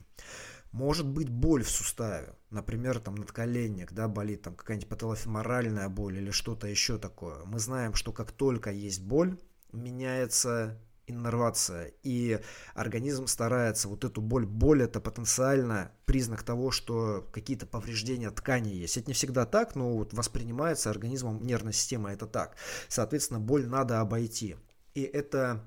Может 0.72 1.06
быть 1.06 1.28
боль 1.28 1.62
в 1.62 1.70
суставе, 1.70 2.34
например, 2.48 2.98
там 2.98 3.14
надколенник, 3.14 3.92
да, 3.92 4.08
болит 4.08 4.40
там 4.40 4.54
какая-нибудь 4.54 4.88
патологофеморальная 4.88 5.90
боль 5.90 6.16
или 6.16 6.30
что-то 6.30 6.66
еще 6.66 6.96
такое. 6.96 7.44
Мы 7.44 7.58
знаем, 7.58 7.92
что 7.92 8.10
как 8.10 8.32
только 8.32 8.70
есть 8.70 9.02
боль, 9.02 9.38
меняется 9.70 10.78
иннервация, 11.06 11.92
и 12.02 12.40
организм 12.74 13.26
старается 13.26 13.88
вот 13.88 14.04
эту 14.04 14.20
боль, 14.20 14.46
боль 14.46 14.82
это 14.82 15.00
потенциально 15.00 15.92
признак 16.04 16.42
того, 16.42 16.70
что 16.70 17.28
какие-то 17.32 17.66
повреждения 17.66 18.30
ткани 18.30 18.68
есть. 18.68 18.96
Это 18.96 19.08
не 19.08 19.14
всегда 19.14 19.46
так, 19.46 19.74
но 19.74 19.96
вот 19.96 20.12
воспринимается 20.12 20.90
организмом 20.90 21.44
нервной 21.44 21.72
системы 21.72 22.10
это 22.10 22.26
так. 22.26 22.56
Соответственно, 22.88 23.40
боль 23.40 23.66
надо 23.66 24.00
обойти. 24.00 24.56
И 24.94 25.02
это 25.02 25.64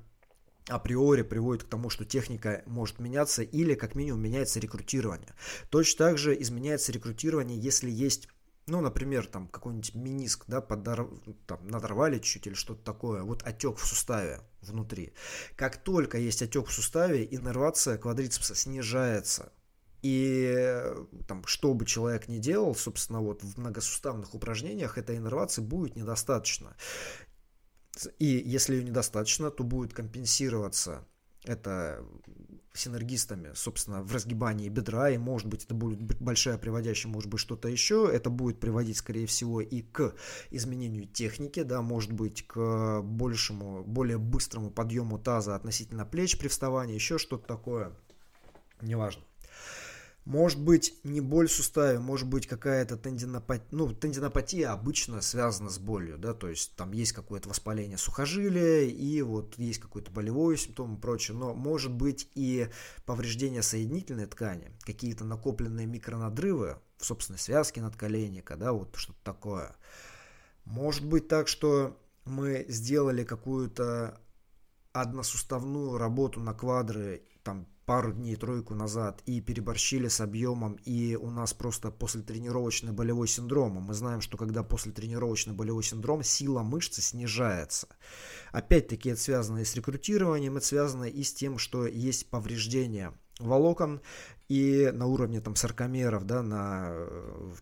априори 0.67 1.21
приводит 1.21 1.63
к 1.63 1.69
тому, 1.69 1.89
что 1.89 2.05
техника 2.05 2.63
может 2.65 2.99
меняться 2.99 3.43
или 3.43 3.75
как 3.75 3.95
минимум 3.95 4.21
меняется 4.21 4.59
рекрутирование. 4.59 5.33
Точно 5.69 6.05
так 6.05 6.17
же 6.17 6.39
изменяется 6.41 6.91
рекрутирование, 6.91 7.59
если 7.59 7.89
есть 7.89 8.29
ну, 8.67 8.81
например, 8.81 9.27
там 9.27 9.47
какой-нибудь 9.47 9.93
миниск, 9.93 10.45
да, 10.47 10.59
подор... 10.59 11.09
там, 11.45 11.67
надорвали 11.67 12.17
чуть-чуть 12.17 12.47
или 12.47 12.53
что-то 12.55 12.83
такое, 12.83 13.21
вот 13.21 13.43
отек 13.43 13.77
в 13.77 13.85
суставе 13.85 14.41
внутри. 14.61 15.13
Как 15.55 15.77
только 15.77 16.17
есть 16.17 16.41
отек 16.41 16.67
в 16.67 16.71
суставе, 16.71 17.27
иннервация 17.29 17.97
квадрицепса 17.97 18.55
снижается. 18.55 19.51
И 20.01 20.83
там, 21.27 21.45
что 21.45 21.73
бы 21.73 21.85
человек 21.85 22.27
ни 22.27 22.39
делал, 22.39 22.75
собственно, 22.75 23.21
вот 23.21 23.43
в 23.43 23.59
многосуставных 23.59 24.33
упражнениях 24.33 24.97
этой 24.97 25.17
иннервации 25.17 25.61
будет 25.61 25.95
недостаточно. 25.95 26.75
И 28.19 28.25
если 28.25 28.75
ее 28.75 28.83
недостаточно, 28.83 29.51
то 29.51 29.63
будет 29.63 29.93
компенсироваться 29.93 31.07
это 31.45 32.05
синергистами, 32.73 33.51
собственно, 33.55 34.03
в 34.03 34.11
разгибании 34.13 34.69
бедра, 34.69 35.09
и, 35.09 35.17
может 35.17 35.47
быть, 35.47 35.63
это 35.63 35.73
будет 35.73 36.01
большая 36.21 36.57
приводящая, 36.57 37.11
может 37.11 37.29
быть, 37.29 37.39
что-то 37.39 37.69
еще. 37.69 38.09
Это 38.11 38.29
будет 38.29 38.59
приводить, 38.59 38.97
скорее 38.97 39.25
всего, 39.27 39.61
и 39.61 39.81
к 39.81 40.13
изменению 40.51 41.07
техники, 41.07 41.63
да, 41.63 41.81
может 41.81 42.11
быть, 42.11 42.45
к 42.45 43.01
большему, 43.01 43.83
более 43.83 44.17
быстрому 44.17 44.71
подъему 44.71 45.17
таза 45.17 45.55
относительно 45.55 46.05
плеч 46.05 46.37
при 46.37 46.47
вставании, 46.47 46.95
еще 46.95 47.17
что-то 47.17 47.47
такое. 47.47 47.93
Неважно. 48.81 49.23
Может 50.25 50.59
быть 50.59 50.95
не 51.03 51.21
боль 51.21 51.47
в 51.47 51.51
суставе, 51.51 51.99
может 51.99 52.27
быть 52.27 52.47
какая-то 52.47 52.97
тендинопатия. 52.97 53.67
Ну, 53.69 53.93
тендинопатия 53.93 54.71
обычно 54.71 55.21
связана 55.21 55.69
с 55.69 55.77
болью, 55.77 56.17
да, 56.17 56.33
то 56.33 56.49
есть 56.49 56.75
там 56.75 56.93
есть 56.93 57.11
какое-то 57.11 57.47
воспаление 57.47 57.99
сухожилия 57.99 58.85
и 58.85 59.21
вот 59.21 59.59
есть 59.59 59.79
какой-то 59.79 60.09
болевой 60.09 60.57
симптом 60.57 60.95
и 60.95 60.99
прочее, 60.99 61.37
но 61.37 61.53
может 61.53 61.91
быть 61.91 62.27
и 62.33 62.69
повреждение 63.05 63.61
соединительной 63.61 64.25
ткани, 64.25 64.71
какие-то 64.81 65.25
накопленные 65.25 65.85
микронадрывы 65.85 66.79
в 66.97 67.05
собственной 67.05 67.37
связке 67.37 67.81
надколенника, 67.81 68.55
да, 68.55 68.73
вот 68.73 68.95
что-то 68.95 69.19
такое. 69.23 69.75
Может 70.63 71.05
быть 71.05 71.27
так, 71.27 71.47
что 71.47 71.99
мы 72.25 72.65
сделали 72.67 73.23
какую-то 73.23 74.19
односуставную 74.91 75.99
работу 75.99 76.39
на 76.39 76.55
квадры 76.55 77.21
там 77.43 77.67
пару 77.85 78.11
дней, 78.11 78.35
тройку 78.35 78.73
назад 78.73 79.21
и 79.25 79.41
переборщили 79.41 80.07
с 80.07 80.19
объемом, 80.21 80.73
и 80.85 81.15
у 81.15 81.29
нас 81.29 81.53
просто 81.53 81.91
после 81.91 82.21
тренировочный 82.21 82.91
болевой 82.91 83.27
синдром. 83.27 83.73
Мы 83.73 83.93
знаем, 83.93 84.21
что 84.21 84.37
когда 84.37 84.63
после 84.63 84.91
тренировочный 84.91 85.53
болевой 85.53 85.83
синдром, 85.83 86.23
сила 86.23 86.61
мышцы 86.61 87.01
снижается. 87.01 87.87
Опять-таки 88.51 89.09
это 89.09 89.21
связано 89.21 89.59
и 89.59 89.65
с 89.65 89.75
рекрутированием, 89.75 90.57
это 90.57 90.65
связано 90.65 91.05
и 91.05 91.23
с 91.23 91.33
тем, 91.33 91.57
что 91.57 91.85
есть 91.85 92.29
повреждения 92.29 93.13
волокон 93.39 94.01
и 94.47 94.91
на 94.93 95.07
уровне 95.07 95.41
там 95.41 95.55
саркомеров, 95.55 96.25
да, 96.25 96.43
на, 96.43 96.93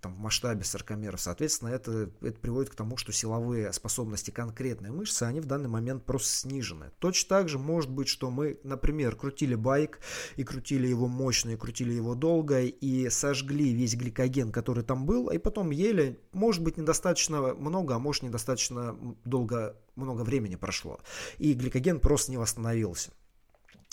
там, 0.02 0.16
в 0.16 0.20
масштабе 0.20 0.64
саркомеров, 0.64 1.22
соответственно, 1.22 1.70
это, 1.70 2.10
это 2.22 2.40
приводит 2.40 2.72
к 2.72 2.76
тому, 2.76 2.98
что 2.98 3.12
силовые 3.12 3.72
способности 3.72 4.32
конкретной 4.32 4.92
мышцы, 4.92 5.24
они 5.24 5.40
в 5.40 5.46
данный 5.46 5.70
момент 5.70 6.04
просто 6.04 6.30
снижены. 6.30 6.92
Точно 7.00 7.30
так 7.30 7.50
же 7.50 7.58
может 7.58 7.90
быть, 7.90 8.08
что 8.08 8.30
мы, 8.30 8.60
например, 8.64 9.16
крутили 9.16 9.56
байк 9.56 10.00
и 10.36 10.44
крутили 10.44 10.88
его 10.88 11.08
мощно, 11.08 11.52
и 11.52 11.56
крутили 11.56 11.94
его 11.94 12.16
долго, 12.16 12.62
и 12.62 13.10
сожгли 13.10 13.74
весь 13.74 13.96
гликоген, 13.96 14.52
который 14.52 14.84
там 14.84 15.06
был, 15.06 15.30
и 15.30 15.38
потом 15.38 15.72
ели, 15.72 16.20
может 16.34 16.62
быть, 16.62 16.78
недостаточно 16.78 17.54
много, 17.54 17.96
а 17.96 18.00
может, 18.00 18.24
недостаточно 18.24 18.98
долго, 19.24 19.78
много 19.96 20.24
времени 20.24 20.56
прошло, 20.56 21.00
и 21.38 21.54
гликоген 21.54 22.00
просто 22.00 22.32
не 22.32 22.38
восстановился. 22.38 23.12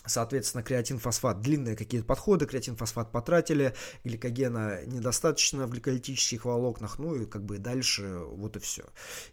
Соответственно, 0.07 0.65
креатин-фосфат, 0.65 1.43
длинные 1.43 1.77
какие-то 1.77 2.07
подходы, 2.07 2.47
креатин-фосфат 2.47 3.13
потратили, 3.13 3.75
гликогена 4.03 4.87
недостаточно 4.87 5.67
в 5.67 5.71
гликолитических 5.71 6.47
волокнах, 6.47 6.99
ну 6.99 7.15
и 7.17 7.27
как 7.27 7.45
бы 7.45 7.59
дальше 7.59 8.19
вот 8.19 8.57
и 8.57 8.61
все. 8.61 8.85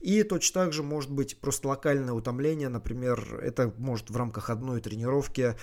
И 0.01 0.23
точно 0.23 0.65
так 0.65 0.73
же 0.73 0.83
может 0.83 1.09
быть 1.09 1.39
просто 1.39 1.69
локальное 1.69 2.13
утомление, 2.13 2.67
например, 2.67 3.39
это 3.41 3.73
может 3.77 4.09
в 4.09 4.17
рамках 4.17 4.49
одной 4.49 4.81
тренировки 4.81 5.55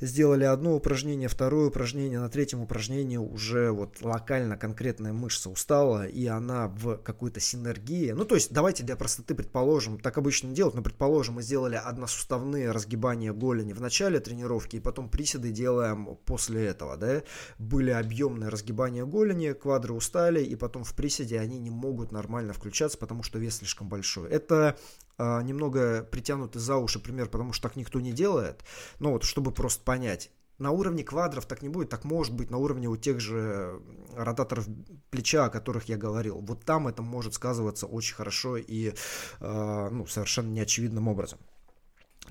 сделали 0.00 0.44
одно 0.44 0.74
упражнение, 0.74 1.28
второе 1.28 1.68
упражнение, 1.68 2.20
на 2.20 2.28
третьем 2.28 2.60
упражнении 2.60 3.16
уже 3.16 3.70
вот 3.70 4.02
локально 4.02 4.56
конкретная 4.56 5.12
мышца 5.12 5.50
устала, 5.50 6.06
и 6.06 6.26
она 6.26 6.68
в 6.68 6.96
какой-то 6.98 7.40
синергии. 7.40 8.12
Ну, 8.12 8.24
то 8.24 8.34
есть, 8.34 8.52
давайте 8.52 8.82
для 8.82 8.96
простоты 8.96 9.34
предположим, 9.34 9.98
так 9.98 10.18
обычно 10.18 10.52
делают, 10.52 10.74
но 10.74 10.82
предположим, 10.82 11.34
мы 11.34 11.42
сделали 11.42 11.76
односуставные 11.76 12.70
разгибания 12.70 13.32
голени 13.32 13.72
в 13.72 13.80
начале 13.80 14.20
тренировки, 14.20 14.76
и 14.76 14.80
потом 14.80 15.08
приседы 15.08 15.50
делаем 15.50 16.18
после 16.24 16.66
этого, 16.66 16.96
да. 16.96 17.22
Были 17.58 17.90
объемные 17.90 18.48
разгибания 18.48 19.04
голени, 19.04 19.52
квадры 19.52 19.92
устали, 19.92 20.42
и 20.42 20.56
потом 20.56 20.84
в 20.84 20.94
приседе 20.94 21.38
они 21.38 21.58
не 21.58 21.70
могут 21.70 22.12
нормально 22.12 22.52
включаться, 22.52 22.98
потому 22.98 23.22
что 23.22 23.38
вес 23.38 23.56
слишком 23.56 23.88
большой. 23.88 24.30
Это 24.30 24.76
немного 25.20 26.02
притянутый 26.02 26.60
за 26.60 26.76
уши 26.76 26.98
пример, 26.98 27.28
потому 27.28 27.52
что 27.52 27.68
так 27.68 27.76
никто 27.76 28.00
не 28.00 28.12
делает. 28.12 28.64
Но 28.98 29.12
вот 29.12 29.24
чтобы 29.24 29.52
просто 29.52 29.84
понять. 29.84 30.30
На 30.58 30.72
уровне 30.72 31.02
квадров 31.02 31.46
так 31.46 31.62
не 31.62 31.70
будет, 31.70 31.88
так 31.88 32.04
может 32.04 32.34
быть 32.34 32.50
на 32.50 32.58
уровне 32.58 32.86
у 32.86 32.96
тех 32.96 33.18
же 33.18 33.80
ротаторов 34.14 34.66
плеча, 35.08 35.46
о 35.46 35.50
которых 35.50 35.88
я 35.88 35.96
говорил. 35.96 36.38
Вот 36.40 36.64
там 36.64 36.86
это 36.86 37.00
может 37.00 37.32
сказываться 37.32 37.86
очень 37.86 38.14
хорошо 38.14 38.58
и 38.58 38.92
э, 39.40 39.88
ну, 39.90 40.06
совершенно 40.06 40.50
неочевидным 40.50 41.08
образом. 41.08 41.38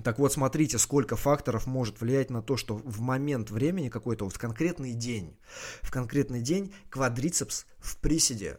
Так 0.04 0.18
вот, 0.20 0.32
смотрите, 0.32 0.78
сколько 0.78 1.16
факторов 1.16 1.66
может 1.66 2.00
влиять 2.00 2.30
на 2.30 2.40
то, 2.40 2.56
что 2.56 2.76
в 2.76 3.00
момент 3.00 3.50
времени 3.50 3.88
какой-то, 3.88 4.24
вот 4.24 4.34
в 4.34 4.38
конкретный 4.38 4.94
день, 4.94 5.36
в 5.82 5.90
конкретный 5.90 6.40
день 6.40 6.72
квадрицепс 6.88 7.66
в 7.78 7.96
приседе 7.98 8.58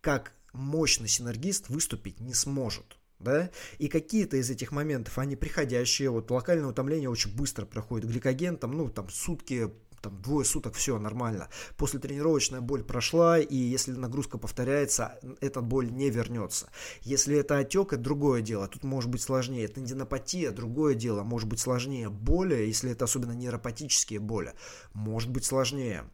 как 0.00 0.32
мощный 0.52 1.08
синергист 1.08 1.68
выступить 1.68 2.20
не 2.20 2.34
сможет 2.34 2.99
да, 3.20 3.50
и 3.78 3.88
какие-то 3.88 4.36
из 4.36 4.50
этих 4.50 4.72
моментов, 4.72 5.18
они 5.18 5.36
приходящие, 5.36 6.10
вот 6.10 6.30
локальное 6.30 6.68
утомление 6.68 7.08
очень 7.08 7.34
быстро 7.34 7.66
проходит, 7.66 8.08
гликоген 8.08 8.56
там, 8.56 8.72
ну, 8.72 8.88
там 8.88 9.08
сутки 9.08 9.70
там 10.00 10.20
двое 10.22 10.44
суток 10.44 10.74
все 10.74 10.98
нормально. 10.98 11.48
После 11.76 12.00
тренировочная 12.00 12.60
боль 12.60 12.82
прошла, 12.82 13.38
и 13.38 13.54
если 13.54 13.92
нагрузка 13.92 14.38
повторяется, 14.38 15.18
эта 15.40 15.60
боль 15.60 15.90
не 15.90 16.10
вернется. 16.10 16.70
Если 17.02 17.36
это 17.36 17.58
отек, 17.58 17.92
это 17.92 18.02
другое 18.02 18.40
дело. 18.40 18.68
Тут 18.68 18.82
может 18.84 19.10
быть 19.10 19.22
сложнее. 19.22 19.68
Тендинопатия, 19.68 20.50
другое 20.50 20.94
дело. 20.94 21.22
Может 21.22 21.48
быть 21.48 21.60
сложнее. 21.60 22.08
Боли, 22.08 22.54
если 22.54 22.90
это 22.92 23.04
особенно 23.04 23.32
нейропатические 23.32 24.20
боли, 24.20 24.54
может 24.94 25.30
быть 25.30 25.44
сложнее. 25.44 26.04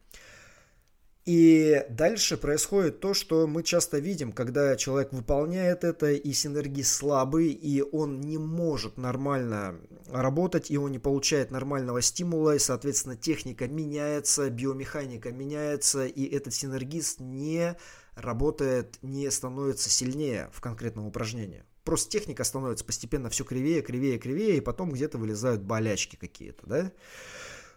И 1.26 1.84
дальше 1.90 2.36
происходит 2.36 3.00
то, 3.00 3.12
что 3.12 3.48
мы 3.48 3.64
часто 3.64 3.98
видим, 3.98 4.30
когда 4.30 4.76
человек 4.76 5.12
выполняет 5.12 5.82
это, 5.82 6.12
и 6.12 6.32
синергии 6.32 6.82
слабый, 6.82 7.48
и 7.48 7.82
он 7.82 8.20
не 8.20 8.38
может 8.38 8.96
нормально 8.96 9.80
работать, 10.08 10.70
и 10.70 10.78
он 10.78 10.92
не 10.92 11.00
получает 11.00 11.50
нормального 11.50 12.00
стимула, 12.00 12.54
и, 12.54 12.60
соответственно, 12.60 13.16
техника 13.16 13.66
меняется, 13.66 14.48
биомеханика 14.50 15.32
меняется, 15.32 16.06
и 16.06 16.24
этот 16.26 16.54
синергист 16.54 17.18
не 17.18 17.76
работает, 18.14 18.96
не 19.02 19.28
становится 19.32 19.90
сильнее 19.90 20.48
в 20.52 20.60
конкретном 20.60 21.06
упражнении. 21.06 21.64
Просто 21.82 22.08
техника 22.08 22.44
становится 22.44 22.84
постепенно 22.84 23.30
все 23.30 23.42
кривее, 23.42 23.82
кривее, 23.82 24.20
кривее, 24.20 24.58
и 24.58 24.60
потом 24.60 24.92
где-то 24.92 25.18
вылезают 25.18 25.62
болячки 25.62 26.14
какие-то, 26.14 26.66
да? 26.66 26.92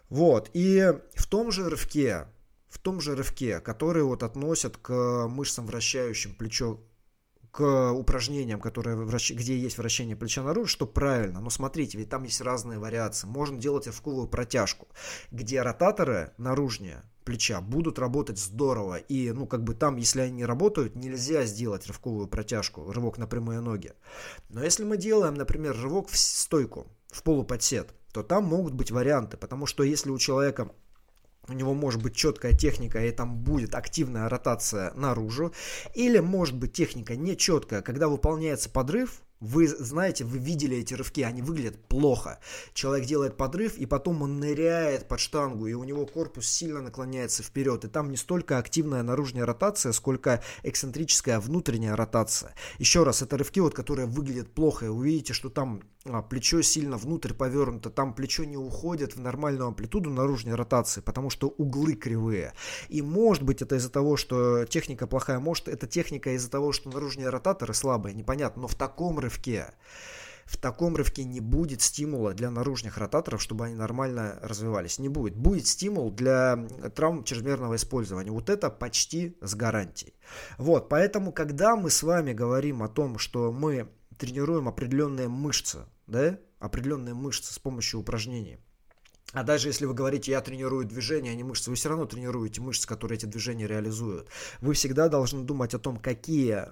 Вот, 0.08 0.50
и 0.52 0.92
в 1.14 1.26
том 1.26 1.50
же 1.50 1.68
рывке 1.68 2.26
в 2.70 2.78
том 2.78 3.00
же 3.00 3.14
рывке, 3.14 3.60
который 3.60 4.02
вот 4.02 4.22
относят 4.22 4.78
к 4.78 5.26
мышцам, 5.28 5.66
вращающим 5.66 6.34
плечо, 6.34 6.80
к 7.50 7.92
упражнениям, 7.92 8.60
которые 8.60 8.96
вращ... 8.96 9.32
где 9.32 9.58
есть 9.58 9.76
вращение 9.76 10.16
плеча 10.16 10.42
наружу, 10.42 10.68
что 10.68 10.86
правильно. 10.86 11.40
Но 11.40 11.50
смотрите, 11.50 11.98
ведь 11.98 12.08
там 12.08 12.22
есть 12.22 12.40
разные 12.40 12.78
вариации. 12.78 13.26
Можно 13.26 13.58
делать 13.58 13.88
рывковую 13.88 14.28
протяжку, 14.28 14.86
где 15.32 15.60
ротаторы 15.60 16.32
наружнее 16.38 17.02
плеча 17.24 17.60
будут 17.60 17.98
работать 17.98 18.38
здорово. 18.38 18.98
И, 18.98 19.32
ну, 19.32 19.46
как 19.46 19.64
бы 19.64 19.74
там, 19.74 19.96
если 19.96 20.20
они 20.20 20.36
не 20.36 20.44
работают, 20.44 20.94
нельзя 20.94 21.44
сделать 21.44 21.86
рывковую 21.88 22.28
протяжку, 22.28 22.90
рывок 22.92 23.18
на 23.18 23.26
прямые 23.26 23.60
ноги. 23.60 23.92
Но 24.48 24.62
если 24.62 24.84
мы 24.84 24.96
делаем, 24.96 25.34
например, 25.34 25.76
рывок 25.76 26.08
в 26.08 26.16
стойку, 26.16 26.86
в 27.08 27.22
полуподсед, 27.24 27.92
то 28.12 28.22
там 28.22 28.44
могут 28.44 28.74
быть 28.74 28.92
варианты, 28.92 29.36
потому 29.36 29.66
что 29.66 29.82
если 29.82 30.10
у 30.10 30.18
человека 30.18 30.70
у 31.48 31.52
него 31.52 31.74
может 31.74 32.02
быть 32.02 32.14
четкая 32.14 32.52
техника, 32.52 33.04
и 33.04 33.10
там 33.10 33.38
будет 33.38 33.74
активная 33.74 34.28
ротация 34.28 34.92
наружу. 34.94 35.52
Или 35.94 36.18
может 36.20 36.56
быть 36.56 36.72
техника 36.72 37.16
нечеткая, 37.16 37.82
когда 37.82 38.08
выполняется 38.08 38.70
подрыв, 38.70 39.22
Вы 39.40 39.68
знаете, 39.68 40.24
вы 40.24 40.38
видели 40.38 40.76
эти 40.76 40.92
рывки, 40.92 41.22
они 41.22 41.40
выглядят 41.40 41.82
плохо. 41.88 42.38
Человек 42.74 43.06
делает 43.06 43.38
подрыв, 43.38 43.78
и 43.78 43.86
потом 43.86 44.20
он 44.20 44.38
ныряет 44.38 45.08
под 45.08 45.18
штангу, 45.18 45.66
и 45.66 45.72
у 45.72 45.82
него 45.82 46.04
корпус 46.04 46.46
сильно 46.46 46.82
наклоняется 46.82 47.42
вперед. 47.42 47.86
И 47.86 47.88
там 47.88 48.10
не 48.10 48.18
столько 48.18 48.58
активная 48.58 49.02
наружная 49.02 49.46
ротация, 49.46 49.92
сколько 49.92 50.42
эксцентрическая 50.62 51.40
внутренняя 51.40 51.96
ротация. 51.96 52.54
Еще 52.78 53.02
раз, 53.02 53.22
это 53.22 53.38
рывки, 53.38 53.60
вот, 53.60 53.74
которые 53.74 54.06
выглядят 54.06 54.52
плохо. 54.52 54.86
И 54.86 54.88
вы 54.90 55.06
видите, 55.06 55.32
что 55.32 55.48
там 55.48 55.80
плечо 56.28 56.62
сильно 56.62 56.96
внутрь 56.96 57.34
повернуто, 57.34 57.90
там 57.90 58.14
плечо 58.14 58.44
не 58.44 58.56
уходит 58.56 59.16
в 59.16 59.20
нормальную 59.20 59.68
амплитуду 59.68 60.10
наружной 60.10 60.54
ротации, 60.54 61.00
потому 61.00 61.30
что 61.30 61.48
углы 61.48 61.94
кривые. 61.94 62.52
И 62.88 63.02
может 63.02 63.42
быть 63.42 63.62
это 63.62 63.76
из-за 63.76 63.90
того, 63.90 64.16
что 64.16 64.64
техника 64.64 65.06
плохая, 65.06 65.38
может 65.40 65.68
это 65.68 65.86
техника 65.86 66.32
из-за 66.32 66.50
того, 66.50 66.72
что 66.72 66.90
наружные 66.90 67.28
ротаторы 67.28 67.74
слабые, 67.74 68.14
непонятно. 68.14 68.62
Но 68.62 68.68
в 68.68 68.74
таком 68.74 69.18
рывке 69.18 69.30
рывке. 69.30 69.72
В 70.44 70.56
таком 70.56 70.96
рывке 70.96 71.22
не 71.22 71.38
будет 71.38 71.80
стимула 71.80 72.34
для 72.34 72.50
наружных 72.50 72.98
ротаторов, 72.98 73.40
чтобы 73.40 73.66
они 73.66 73.76
нормально 73.76 74.36
развивались. 74.42 74.98
Не 74.98 75.08
будет. 75.08 75.36
Будет 75.36 75.68
стимул 75.68 76.10
для 76.10 76.56
травм 76.96 77.22
чрезмерного 77.22 77.76
использования. 77.76 78.32
Вот 78.32 78.50
это 78.50 78.68
почти 78.68 79.36
с 79.40 79.54
гарантией. 79.54 80.14
Вот, 80.58 80.88
поэтому, 80.88 81.32
когда 81.32 81.76
мы 81.76 81.88
с 81.88 82.02
вами 82.02 82.32
говорим 82.32 82.82
о 82.82 82.88
том, 82.88 83.18
что 83.18 83.52
мы 83.52 83.88
тренируем 84.20 84.68
определенные 84.68 85.28
мышцы, 85.28 85.86
да, 86.06 86.38
определенные 86.58 87.14
мышцы 87.14 87.52
с 87.52 87.58
помощью 87.58 88.00
упражнений, 88.00 88.58
а 89.32 89.42
даже 89.42 89.68
если 89.68 89.86
вы 89.86 89.94
говорите, 89.94 90.32
я 90.32 90.40
тренирую 90.40 90.84
движения, 90.84 91.30
а 91.30 91.34
не 91.34 91.44
мышцы, 91.44 91.70
вы 91.70 91.76
все 91.76 91.88
равно 91.88 92.04
тренируете 92.04 92.60
мышцы, 92.60 92.86
которые 92.86 93.16
эти 93.16 93.26
движения 93.26 93.66
реализуют. 93.66 94.28
Вы 94.60 94.74
всегда 94.74 95.08
должны 95.08 95.44
думать 95.44 95.72
о 95.72 95.78
том, 95.78 95.96
какие 95.96 96.66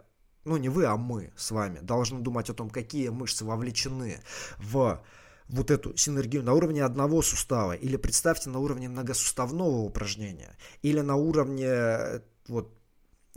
ну 0.44 0.56
не 0.56 0.68
вы, 0.68 0.86
а 0.86 0.96
мы 0.96 1.32
с 1.36 1.50
вами, 1.50 1.78
должны 1.80 2.20
думать 2.20 2.50
о 2.50 2.54
том, 2.54 2.70
какие 2.70 3.08
мышцы 3.08 3.44
вовлечены 3.44 4.22
в 4.58 5.02
вот 5.48 5.70
эту 5.70 5.96
синергию 5.96 6.42
на 6.42 6.52
уровне 6.52 6.84
одного 6.84 7.22
сустава, 7.22 7.72
или 7.72 7.96
представьте 7.96 8.50
на 8.50 8.58
уровне 8.58 8.88
многосуставного 8.88 9.78
упражнения, 9.78 10.56
или 10.82 11.00
на 11.00 11.16
уровне, 11.16 12.22
вот, 12.48 12.77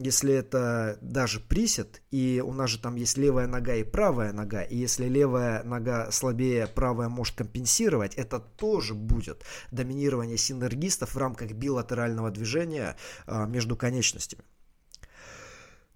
если 0.02 0.34
это 0.34 0.98
даже 1.02 1.40
присед, 1.40 2.02
и 2.12 2.44
у 2.46 2.52
нас 2.54 2.70
же 2.70 2.80
там 2.80 2.96
есть 2.96 3.18
левая 3.18 3.48
нога 3.48 3.76
и 3.76 3.84
правая 3.84 4.34
нога, 4.34 4.62
и 4.64 4.76
если 4.76 5.08
левая 5.08 5.64
нога 5.64 6.12
слабее, 6.12 6.68
правая 6.68 7.10
может 7.10 7.36
компенсировать, 7.36 8.16
это 8.16 8.40
тоже 8.40 8.94
будет 8.94 9.44
доминирование 9.72 10.38
синергистов 10.38 11.16
в 11.16 11.18
рамках 11.18 11.52
билатерального 11.52 12.32
движения 12.32 12.98
а, 13.26 13.46
между 13.46 13.76
конечностями. 13.76 14.44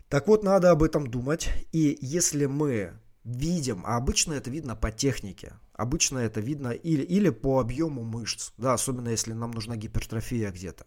Так 0.09 0.27
вот, 0.27 0.43
надо 0.43 0.71
об 0.71 0.83
этом 0.83 1.07
думать. 1.07 1.49
И 1.71 1.97
если 1.99 2.45
мы 2.45 2.93
видим, 3.23 3.83
а 3.85 3.97
обычно 3.97 4.33
это 4.33 4.51
видно 4.51 4.75
по 4.75 4.91
технике, 4.91 5.53
обычно 5.73 6.19
это 6.19 6.39
видно 6.39 6.69
или, 6.69 7.01
или 7.01 7.29
по 7.29 7.59
объему 7.59 8.03
мышц, 8.03 8.51
да, 8.57 8.73
особенно 8.73 9.09
если 9.09 9.33
нам 9.33 9.51
нужна 9.51 9.75
гипертрофия 9.75 10.51
где-то. 10.51 10.85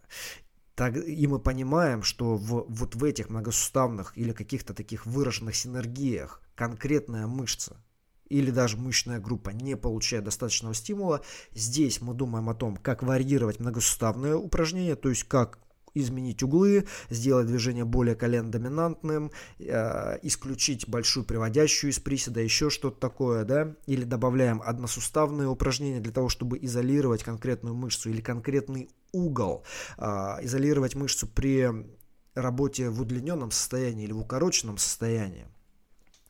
Так, 0.79 0.95
и 0.95 1.27
мы 1.27 1.39
понимаем, 1.39 2.03
что 2.03 2.37
в, 2.37 2.65
вот 2.69 2.95
в 2.95 3.03
этих 3.03 3.29
многосуставных 3.29 4.17
или 4.17 4.31
каких-то 4.31 4.73
таких 4.73 5.05
выраженных 5.05 5.53
синергиях 5.53 6.41
конкретная 6.55 7.27
мышца 7.27 7.83
или 8.29 8.49
даже 8.49 8.77
мышечная 8.77 9.19
группа 9.19 9.49
не 9.49 9.75
получает 9.75 10.23
достаточного 10.23 10.73
стимула, 10.73 11.21
здесь 11.53 11.99
мы 11.99 12.13
думаем 12.13 12.47
о 12.47 12.53
том, 12.53 12.77
как 12.77 13.03
варьировать 13.03 13.59
многосуставные 13.59 14.37
упражнения, 14.37 14.95
то 14.95 15.09
есть 15.09 15.25
как 15.25 15.59
изменить 15.93 16.43
углы, 16.43 16.85
сделать 17.09 17.47
движение 17.47 17.83
более 17.83 18.15
колен-доминантным, 18.15 19.31
э, 19.59 20.19
исключить 20.21 20.87
большую 20.87 21.25
приводящую 21.25 21.91
из 21.91 21.99
приседа, 21.99 22.39
еще 22.39 22.69
что-то 22.69 23.01
такое, 23.01 23.43
да, 23.43 23.75
или 23.85 24.05
добавляем 24.05 24.61
односуставные 24.63 25.49
упражнения 25.49 25.99
для 25.99 26.13
того, 26.13 26.29
чтобы 26.29 26.57
изолировать 26.61 27.23
конкретную 27.23 27.75
мышцу 27.75 28.09
или 28.09 28.21
конкретный 28.21 28.89
угол, 29.11 29.63
э, 29.97 30.03
изолировать 30.41 30.95
мышцу 30.95 31.27
при 31.27 31.69
работе 32.35 32.89
в 32.89 33.01
удлиненном 33.01 33.51
состоянии 33.51 34.05
или 34.05 34.13
в 34.13 34.19
укороченном 34.19 34.77
состоянии 34.77 35.47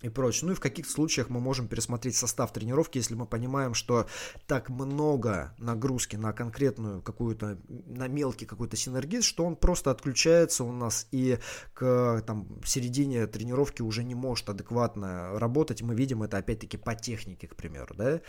и 0.01 0.10
прочее. 0.10 0.47
Ну 0.47 0.54
и 0.54 0.56
в 0.56 0.60
каких 0.60 0.89
случаях 0.89 1.30
мы 1.30 1.39
можем 1.39 1.67
пересмотреть 1.67 2.15
состав 2.15 2.54
тренировки, 2.54 2.97
если 2.97 3.15
мы 3.15 3.25
понимаем, 3.25 3.73
что 3.73 4.08
так 4.47 4.69
много 4.69 5.54
нагрузки 5.58 6.15
на 6.15 6.32
конкретную 6.32 7.01
какую-то, 7.01 7.58
на 7.67 8.08
мелкий 8.08 8.45
какой-то 8.45 8.77
синергиз, 8.77 9.25
что 9.25 9.45
он 9.45 9.56
просто 9.56 9.91
отключается 9.91 10.63
у 10.63 10.71
нас 10.71 11.08
и 11.12 11.39
к 11.73 12.23
там, 12.25 12.47
середине 12.65 13.27
тренировки 13.27 13.82
уже 13.82 14.04
не 14.04 14.15
может 14.15 14.49
адекватно 14.49 15.38
работать. 15.38 15.82
Мы 15.82 15.95
видим 15.95 16.23
это 16.23 16.38
опять-таки 16.38 16.77
по 16.77 16.95
технике, 16.95 17.47
к 17.47 17.56
примеру, 17.56 17.93
да. 17.95 18.21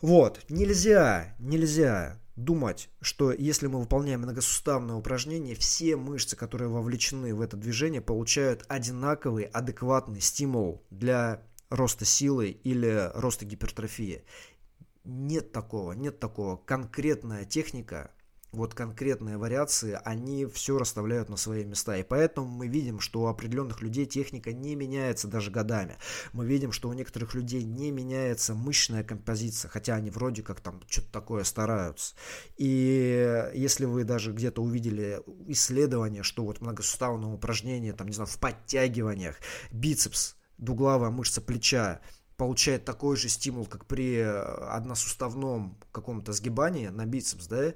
Вот, 0.00 0.40
нельзя, 0.48 1.34
нельзя 1.38 2.18
думать, 2.36 2.88
что 3.02 3.32
если 3.32 3.66
мы 3.66 3.80
выполняем 3.80 4.20
многосуставное 4.20 4.96
упражнение, 4.96 5.54
все 5.54 5.96
мышцы, 5.96 6.36
которые 6.36 6.68
вовлечены 6.68 7.34
в 7.34 7.40
это 7.42 7.56
движение, 7.56 8.00
получают 8.00 8.64
одинаковый, 8.68 9.44
адекватный 9.44 10.20
стимул 10.20 10.82
для 10.90 11.42
роста 11.68 12.04
силы 12.04 12.48
или 12.48 13.10
роста 13.14 13.44
гипертрофии. 13.44 14.24
Нет 15.04 15.52
такого, 15.52 15.92
нет 15.92 16.18
такого. 16.18 16.56
Конкретная 16.56 17.44
техника 17.44 18.10
вот 18.52 18.74
конкретные 18.74 19.38
вариации, 19.38 19.98
они 20.04 20.46
все 20.46 20.78
расставляют 20.78 21.28
на 21.28 21.36
свои 21.36 21.64
места. 21.64 21.96
И 21.96 22.02
поэтому 22.02 22.48
мы 22.48 22.66
видим, 22.66 23.00
что 23.00 23.22
у 23.22 23.26
определенных 23.26 23.80
людей 23.80 24.06
техника 24.06 24.52
не 24.52 24.74
меняется 24.74 25.28
даже 25.28 25.50
годами. 25.50 25.96
Мы 26.32 26.46
видим, 26.46 26.72
что 26.72 26.88
у 26.88 26.92
некоторых 26.92 27.34
людей 27.34 27.62
не 27.62 27.90
меняется 27.90 28.54
мышечная 28.54 29.04
композиция, 29.04 29.68
хотя 29.68 29.94
они 29.94 30.10
вроде 30.10 30.42
как 30.42 30.60
там 30.60 30.82
что-то 30.88 31.12
такое 31.12 31.44
стараются. 31.44 32.14
И 32.56 33.50
если 33.54 33.84
вы 33.84 34.04
даже 34.04 34.32
где-то 34.32 34.62
увидели 34.62 35.22
исследование, 35.46 36.22
что 36.22 36.44
вот 36.44 36.60
многосуставное 36.60 37.30
упражнение, 37.30 37.92
там, 37.92 38.08
не 38.08 38.14
знаю, 38.14 38.28
в 38.28 38.38
подтягиваниях, 38.38 39.36
бицепс, 39.70 40.36
дуглавая 40.58 41.10
мышца 41.10 41.40
плеча, 41.40 42.00
получает 42.40 42.86
такой 42.86 43.16
же 43.16 43.28
стимул, 43.28 43.66
как 43.66 43.84
при 43.84 44.18
односуставном 44.18 45.78
каком-то 45.92 46.32
сгибании 46.32 46.88
на 46.88 47.04
бицепс, 47.04 47.46
да, 47.46 47.74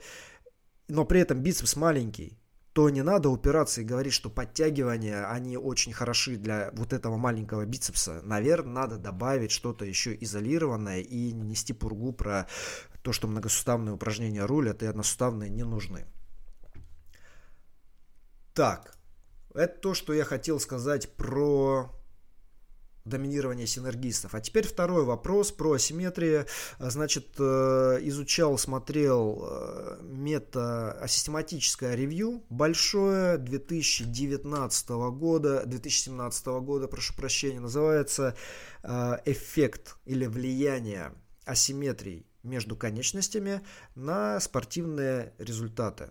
но 0.89 1.05
при 1.05 1.21
этом 1.21 1.41
бицепс 1.41 1.77
маленький, 1.77 2.39
то 2.75 2.91
не 2.91 3.03
надо 3.03 3.31
упираться 3.31 3.81
и 3.81 3.85
говорить, 3.85 4.13
что 4.13 4.31
подтягивания, 4.31 5.31
они 5.31 5.57
очень 5.57 5.93
хороши 5.93 6.37
для 6.37 6.71
вот 6.73 6.93
этого 6.93 7.17
маленького 7.17 7.65
бицепса. 7.65 8.21
Наверное, 8.25 8.73
надо 8.73 8.99
добавить 8.99 9.53
что-то 9.53 9.85
еще 9.85 10.17
изолированное 10.21 11.01
и 11.01 11.33
не 11.33 11.51
нести 11.51 11.73
пургу 11.73 12.13
про 12.13 12.49
то, 13.03 13.13
что 13.13 13.29
многосуставные 13.29 13.95
упражнения 13.95 14.45
рулят 14.45 14.83
и 14.83 14.87
односуставные 14.87 15.51
не 15.51 15.63
нужны. 15.63 16.05
Так, 18.55 18.97
это 19.55 19.79
то, 19.79 19.95
что 19.95 20.13
я 20.13 20.25
хотел 20.25 20.59
сказать 20.59 21.15
про 21.17 21.93
доминирования 23.05 23.67
синергистов. 23.67 24.35
А 24.35 24.41
теперь 24.41 24.67
второй 24.67 25.05
вопрос 25.05 25.53
про 25.53 25.73
асимметрию. 25.73 26.47
Значит, 26.79 27.35
э, 27.39 27.99
изучал, 28.03 28.57
смотрел 28.57 29.47
э, 29.47 29.99
мета-систематическое 30.03 31.95
ревью 31.95 32.43
большое 32.49 33.37
2019 33.37 34.89
года, 34.89 35.65
2017 35.67 36.47
года, 36.47 36.89
прошу 36.89 37.15
прощения, 37.15 37.61
называется 37.61 38.35
э, 38.83 39.19
«Эффект 39.27 39.97
или 40.07 40.25
влияние 40.25 41.13
асимметрий 41.45 42.27
между 42.43 42.75
конечностями 42.75 43.61
на 43.95 44.41
спортивные 44.41 45.35
результаты». 45.39 46.11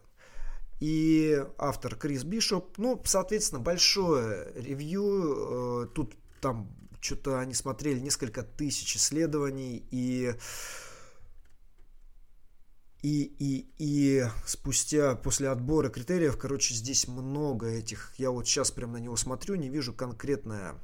И 0.79 1.43
автор 1.57 1.95
Крис 1.95 2.23
Бишоп, 2.23 2.77
ну, 2.77 3.01
соответственно, 3.05 3.61
большое 3.61 4.51
ревью, 4.55 5.89
тут 5.95 6.15
там 6.41 6.69
что-то 7.03 7.39
они 7.39 7.53
смотрели 7.53 7.99
несколько 7.99 8.43
тысяч 8.43 8.95
исследований, 8.95 9.85
и 9.91 10.33
и, 13.01 13.23
и, 13.37 13.69
и 13.77 14.25
спустя, 14.45 15.15
после 15.15 15.49
отбора 15.49 15.89
критериев, 15.89 16.37
короче, 16.37 16.73
здесь 16.73 17.09
много 17.09 17.67
этих. 17.67 18.13
Я 18.17 18.31
вот 18.31 18.47
сейчас 18.47 18.71
прям 18.71 18.93
на 18.93 18.97
него 18.97 19.17
смотрю, 19.17 19.55
не 19.55 19.67
вижу 19.67 19.93
конкретное 19.93 20.75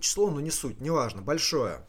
число, 0.00 0.30
но 0.30 0.40
не 0.40 0.50
суть, 0.50 0.80
неважно, 0.80 1.22
большое. 1.22 1.86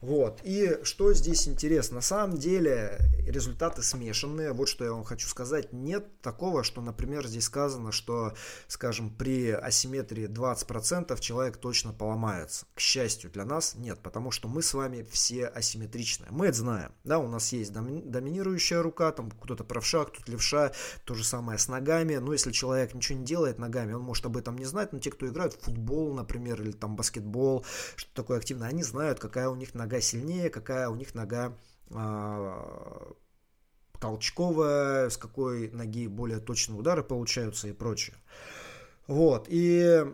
Вот. 0.00 0.40
И 0.44 0.78
что 0.84 1.12
здесь 1.12 1.48
интересно? 1.48 1.96
На 1.96 2.00
самом 2.02 2.38
деле 2.38 2.98
результаты 3.26 3.82
смешанные. 3.82 4.52
Вот 4.52 4.68
что 4.68 4.84
я 4.84 4.92
вам 4.92 5.02
хочу 5.02 5.26
сказать. 5.26 5.72
Нет 5.72 6.20
такого, 6.20 6.62
что, 6.62 6.80
например, 6.80 7.26
здесь 7.26 7.44
сказано, 7.44 7.90
что, 7.90 8.34
скажем, 8.68 9.10
при 9.10 9.50
асимметрии 9.50 10.28
20% 10.28 11.18
человек 11.20 11.56
точно 11.56 11.92
поломается. 11.92 12.66
К 12.74 12.80
счастью 12.80 13.30
для 13.30 13.44
нас 13.44 13.74
нет, 13.74 13.98
потому 14.00 14.30
что 14.30 14.46
мы 14.48 14.62
с 14.62 14.72
вами 14.72 15.06
все 15.10 15.46
асимметричные. 15.46 16.30
Мы 16.30 16.46
это 16.46 16.58
знаем. 16.58 16.92
Да, 17.02 17.18
у 17.18 17.26
нас 17.26 17.52
есть 17.52 17.72
доминирующая 17.72 18.82
рука, 18.82 19.10
там 19.10 19.32
кто-то 19.32 19.64
правша, 19.64 20.04
кто-то 20.04 20.30
левша. 20.30 20.72
То 21.04 21.14
же 21.14 21.24
самое 21.24 21.58
с 21.58 21.66
ногами. 21.66 22.16
Но 22.16 22.32
если 22.32 22.52
человек 22.52 22.94
ничего 22.94 23.18
не 23.18 23.24
делает 23.24 23.58
ногами, 23.58 23.94
он 23.94 24.02
может 24.02 24.24
об 24.26 24.36
этом 24.36 24.56
не 24.56 24.64
знать. 24.64 24.92
Но 24.92 25.00
те, 25.00 25.10
кто 25.10 25.26
играют 25.26 25.54
в 25.54 25.64
футбол, 25.64 26.14
например, 26.14 26.62
или 26.62 26.70
там 26.70 26.94
баскетбол, 26.94 27.64
что 27.96 28.14
такое 28.14 28.38
активно, 28.38 28.68
они 28.68 28.84
знают, 28.84 29.18
какая 29.18 29.48
у 29.48 29.56
них 29.56 29.74
нога 29.74 29.87
нога 29.88 30.02
сильнее, 30.02 30.50
какая 30.50 30.90
у 30.90 30.94
них 30.94 31.14
нога 31.14 31.56
а, 31.90 33.10
толчковая, 33.98 35.08
с 35.08 35.16
какой 35.16 35.70
ноги 35.70 36.06
более 36.06 36.40
точные 36.40 36.78
удары 36.78 37.02
получаются 37.02 37.68
и 37.68 37.72
прочее. 37.72 38.16
Вот, 39.06 39.46
и 39.48 40.04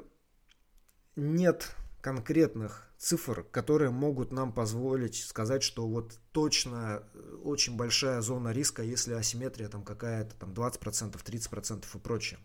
нет 1.17 1.75
конкретных 2.01 2.89
цифр, 2.99 3.43
которые 3.51 3.91
могут 3.91 4.31
нам 4.31 4.53
позволить 4.53 5.17
сказать, 5.17 5.65
что 5.65 5.89
вот 5.89 6.19
точно 6.31 7.03
очень 7.43 7.77
большая 7.77 8.21
зона 8.21 8.53
риска, 8.53 8.83
если 8.83 9.15
асимметрия 9.15 9.69
там 9.69 9.83
какая-то 9.83 10.37
там 10.37 10.53
20%, 10.53 11.13
30% 11.13 11.85
и 11.93 11.99
прочее. 11.99 12.39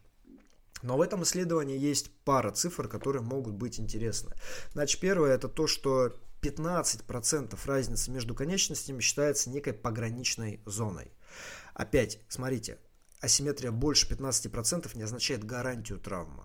Но 0.81 0.97
в 0.97 1.01
этом 1.01 1.23
исследовании 1.23 1.77
есть 1.77 2.09
пара 2.23 2.51
цифр, 2.51 2.87
которые 2.87 3.21
могут 3.21 3.53
быть 3.53 3.79
интересны. 3.79 4.33
Значит, 4.73 5.01
первое 5.01 5.35
это 5.35 5.47
то, 5.49 5.67
что 5.67 6.15
15% 6.41 7.57
разницы 7.65 8.11
между 8.11 8.35
конечностями 8.35 9.01
считается 9.01 9.49
некой 9.49 9.73
пограничной 9.73 10.61
зоной. 10.65 11.11
Опять, 11.73 12.19
смотрите, 12.27 12.77
асимметрия 13.21 13.71
больше 13.71 14.07
15% 14.07 14.95
не 14.95 15.03
означает 15.03 15.43
гарантию 15.43 15.99
травмы. 15.99 16.43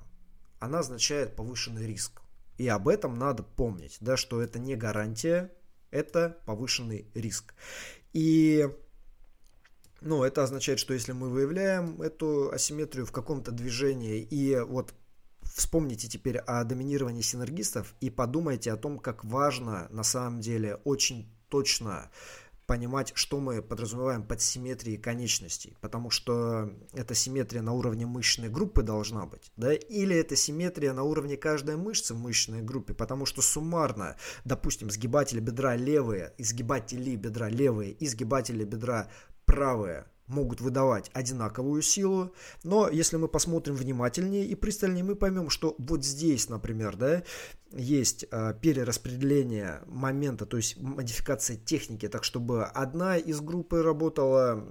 Она 0.59 0.81
означает 0.81 1.37
повышенный 1.37 1.87
риск. 1.87 2.23
И 2.57 2.69
об 2.69 2.89
этом 2.89 3.19
надо 3.19 3.43
помнить, 3.43 3.97
да, 4.01 4.17
что 4.17 4.41
это 4.41 4.59
не 4.59 4.77
гарантия, 4.77 5.53
это 5.91 6.39
повышенный 6.47 7.11
риск. 7.15 7.55
И 8.13 8.69
ну, 10.01 10.23
это 10.23 10.43
означает, 10.43 10.79
что 10.79 10.95
если 10.95 11.13
мы 11.13 11.31
выявляем 11.31 12.01
эту 12.03 12.51
асимметрию 12.53 13.07
в 13.07 13.13
каком-то 13.13 13.51
движении 13.51 14.21
и 14.21 14.57
вот 14.61 14.95
вспомните 15.55 16.09
теперь 16.09 16.39
о 16.39 16.65
доминировании 16.65 17.23
синергистов 17.23 17.95
и 18.01 18.11
подумайте 18.11 18.73
о 18.73 18.77
том, 18.77 18.99
как 18.99 19.25
важно 19.25 19.87
на 19.91 20.03
самом 20.03 20.41
деле 20.41 20.77
очень 20.85 21.33
точно 21.49 22.11
понимать, 22.67 23.13
что 23.15 23.41
мы 23.41 23.63
подразумеваем 23.63 24.27
под 24.27 24.41
симметрией 24.41 24.97
конечностей, 24.97 25.77
потому 25.81 26.11
что 26.11 26.71
эта 26.95 27.15
симметрия 27.15 27.63
на 27.63 27.73
уровне 27.73 28.07
мышечной 28.07 28.49
группы 28.49 28.83
должна 28.83 29.27
быть, 29.27 29.53
да, 29.57 29.75
или 29.75 30.17
это 30.17 30.35
симметрия 30.35 30.93
на 30.93 31.03
уровне 31.03 31.37
каждой 31.37 31.77
мышцы 31.77 32.15
в 32.15 32.19
мышечной 32.19 32.63
группе, 32.63 32.95
потому 32.95 33.27
что 33.27 33.43
суммарно, 33.43 34.17
допустим, 34.45 34.91
сгибатели 34.91 35.41
бедра 35.41 35.77
левые, 35.77 36.33
изгибатели 36.39 37.17
бедра 37.17 37.49
левые 37.49 37.93
и 37.93 38.07
сгибатели 38.07 38.65
бедра 38.65 39.09
правые 39.45 40.07
могут 40.27 40.61
выдавать 40.61 41.11
одинаковую 41.13 41.83
силу, 41.83 42.33
но 42.63 42.89
если 42.89 43.17
мы 43.17 43.29
посмотрим 43.29 43.75
внимательнее 43.75 44.47
и 44.47 44.55
пристальнее, 44.55 45.05
мы 45.05 45.15
поймем, 45.15 45.51
что 45.51 45.75
вот 45.79 46.05
здесь, 46.05 46.49
например, 46.49 46.97
да, 46.97 47.23
есть 47.71 48.27
э, 48.31 48.55
перераспределение 48.61 49.83
момента, 49.87 50.47
то 50.47 50.57
есть 50.57 50.81
модификация 50.81 51.57
техники, 51.57 52.09
так 52.09 52.25
чтобы 52.25 52.65
одна 52.65 53.17
из 53.17 53.41
группы 53.41 53.83
работала 53.83 54.65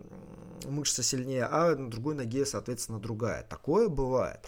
мышца 0.66 1.04
сильнее, 1.04 1.46
а 1.46 1.76
на 1.76 1.89
другой 1.89 2.16
ноге, 2.16 2.46
соответственно, 2.46 3.00
другая. 3.00 3.44
Такое 3.44 3.89
бывает. 3.89 4.39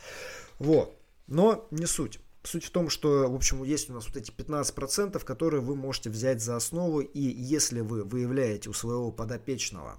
Вот. 0.60 0.96
Но 1.28 1.68
не 1.72 1.86
суть. 1.86 2.20
Суть 2.44 2.65
в 2.65 2.70
том, 2.70 2.89
что, 2.89 3.28
в 3.30 3.36
общем, 3.36 3.63
есть 3.63 3.89
у 3.89 3.94
нас 3.94 4.08
вот 4.08 4.18
эти 4.18 4.32
15%, 4.32 5.24
которые 5.24 5.62
вы 5.62 5.76
можете 5.76 6.10
взять 6.10 6.41
за 6.41 6.56
основу, 6.56 7.02
и 7.02 7.20
если 7.20 7.82
вы 7.82 8.04
выявляете 8.04 8.70
у 8.70 8.74
своего 8.74 9.12
подопечного 9.12 9.98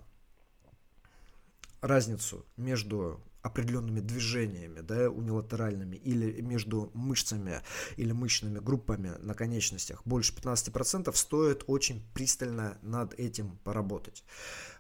разницу 1.81 2.45
между 2.57 3.21
определенными 3.43 4.01
движениями, 4.01 4.81
да, 4.81 5.09
унилатеральными, 5.09 5.97
или 5.97 6.41
между 6.41 6.91
мышцами 6.95 7.63
или 7.97 8.13
мышечными 8.13 8.59
группами 8.59 9.15
на 9.21 9.35
конечностях 9.35 10.03
больше 10.05 10.35
15%, 10.35 11.15
стоит 11.15 11.65
очень 11.67 12.03
пристально 12.13 12.79
над 12.83 13.15
этим 13.15 13.59
поработать. 13.59 14.25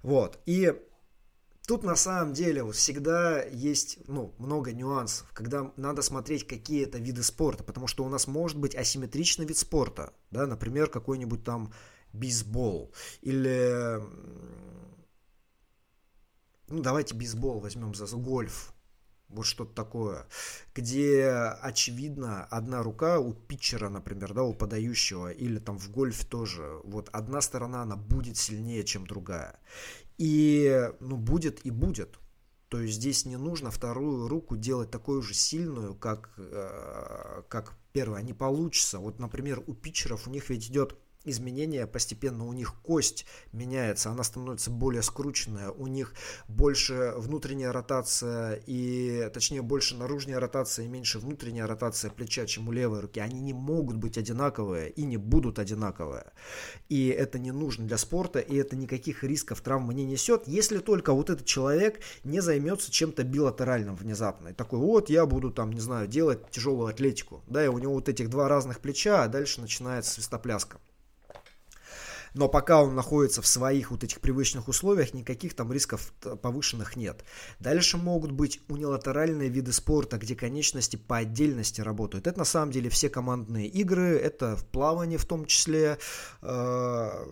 Вот. 0.02 0.40
И 0.46 0.74
Тут 1.66 1.82
на 1.82 1.96
самом 1.96 2.32
деле 2.32 2.70
всегда 2.70 3.42
есть 3.42 3.98
ну, 4.06 4.32
много 4.38 4.72
нюансов, 4.72 5.26
когда 5.32 5.72
надо 5.76 6.00
смотреть 6.00 6.46
какие 6.46 6.84
это 6.84 6.98
виды 6.98 7.24
спорта, 7.24 7.64
потому 7.64 7.88
что 7.88 8.04
у 8.04 8.08
нас 8.08 8.28
может 8.28 8.56
быть 8.56 8.76
асимметричный 8.76 9.46
вид 9.46 9.58
спорта, 9.58 10.12
да, 10.30 10.46
например, 10.46 10.88
какой-нибудь 10.88 11.42
там 11.42 11.72
бейсбол 12.12 12.94
или 13.20 14.00
ну 16.68 16.82
давайте 16.82 17.14
бейсбол 17.14 17.60
возьмем 17.60 17.94
за 17.94 18.06
гольф, 18.16 18.72
вот 19.28 19.44
что-то 19.44 19.74
такое, 19.74 20.26
где 20.74 21.28
очевидно 21.28 22.44
одна 22.44 22.82
рука 22.82 23.18
у 23.18 23.32
питчера, 23.32 23.88
например, 23.88 24.34
да, 24.34 24.42
у 24.42 24.54
подающего, 24.54 25.32
или 25.32 25.58
там 25.58 25.78
в 25.78 25.90
гольфе 25.90 26.26
тоже, 26.26 26.80
вот 26.84 27.08
одна 27.12 27.40
сторона, 27.40 27.82
она 27.82 27.96
будет 27.96 28.36
сильнее, 28.36 28.84
чем 28.84 29.06
другая. 29.06 29.58
И, 30.18 30.90
ну, 31.00 31.16
будет 31.16 31.66
и 31.66 31.70
будет. 31.70 32.18
То 32.68 32.80
есть 32.80 32.94
здесь 32.94 33.26
не 33.26 33.36
нужно 33.36 33.70
вторую 33.70 34.28
руку 34.28 34.56
делать 34.56 34.90
такую 34.90 35.22
же 35.22 35.34
сильную, 35.34 35.94
как, 35.94 36.32
э, 36.36 37.42
как 37.48 37.74
первая. 37.92 38.22
Не 38.22 38.32
получится. 38.32 38.98
Вот, 38.98 39.20
например, 39.20 39.62
у 39.66 39.74
питчеров 39.74 40.26
у 40.26 40.30
них 40.30 40.50
ведь 40.50 40.68
идет 40.68 40.96
изменения 41.26 41.86
постепенно 41.86 42.46
у 42.46 42.52
них 42.52 42.74
кость 42.82 43.26
меняется, 43.52 44.10
она 44.10 44.22
становится 44.22 44.70
более 44.70 45.02
скрученная, 45.02 45.70
у 45.70 45.86
них 45.86 46.14
больше 46.48 47.14
внутренняя 47.16 47.72
ротация 47.72 48.62
и, 48.66 49.30
точнее, 49.32 49.62
больше 49.62 49.96
наружная 49.96 50.40
ротация 50.40 50.84
и 50.84 50.88
меньше 50.88 51.18
внутренняя 51.18 51.66
ротация 51.66 52.10
плеча, 52.10 52.46
чем 52.46 52.68
у 52.68 52.72
левой 52.72 53.00
руки. 53.00 53.20
Они 53.20 53.40
не 53.40 53.52
могут 53.52 53.96
быть 53.96 54.18
одинаковые 54.18 54.90
и 54.90 55.04
не 55.04 55.16
будут 55.16 55.58
одинаковые. 55.58 56.32
И 56.88 57.08
это 57.08 57.38
не 57.38 57.50
нужно 57.50 57.86
для 57.86 57.98
спорта, 57.98 58.38
и 58.38 58.56
это 58.56 58.76
никаких 58.76 59.24
рисков 59.24 59.60
травмы 59.60 59.94
не 59.94 60.04
несет, 60.04 60.46
если 60.46 60.78
только 60.78 61.12
вот 61.12 61.30
этот 61.30 61.46
человек 61.46 62.00
не 62.24 62.40
займется 62.40 62.90
чем-то 62.90 63.24
билатеральным 63.24 63.96
внезапно. 63.96 64.48
И 64.48 64.52
такой, 64.52 64.78
вот 64.78 65.10
я 65.10 65.26
буду 65.26 65.50
там, 65.50 65.72
не 65.72 65.80
знаю, 65.80 66.06
делать 66.06 66.50
тяжелую 66.50 66.88
атлетику. 66.88 67.42
Да, 67.46 67.64
и 67.64 67.68
у 67.68 67.78
него 67.78 67.94
вот 67.94 68.08
этих 68.08 68.30
два 68.30 68.48
разных 68.48 68.80
плеча, 68.80 69.24
а 69.24 69.28
дальше 69.28 69.60
начинается 69.60 70.12
свистопляска. 70.12 70.78
Но 72.36 72.50
пока 72.50 72.82
он 72.82 72.94
находится 72.94 73.40
в 73.40 73.46
своих 73.46 73.90
вот 73.90 74.04
этих 74.04 74.20
привычных 74.20 74.68
условиях, 74.68 75.14
никаких 75.14 75.56
там 75.56 75.72
рисков 75.72 76.12
повышенных 76.42 76.94
нет. 76.94 77.24
Дальше 77.60 77.96
могут 77.96 78.30
быть 78.30 78.60
унилатеральные 78.68 79.48
виды 79.48 79.72
спорта, 79.72 80.18
где 80.18 80.36
конечности 80.36 80.96
по 80.96 81.16
отдельности 81.16 81.80
работают. 81.80 82.26
Это 82.26 82.38
на 82.40 82.44
самом 82.44 82.72
деле 82.72 82.90
все 82.90 83.08
командные 83.08 83.68
игры, 83.68 84.18
это 84.18 84.54
в 84.54 84.66
плавании 84.66 85.16
в 85.16 85.24
том 85.24 85.46
числе. 85.46 85.96
Э, 86.42 87.24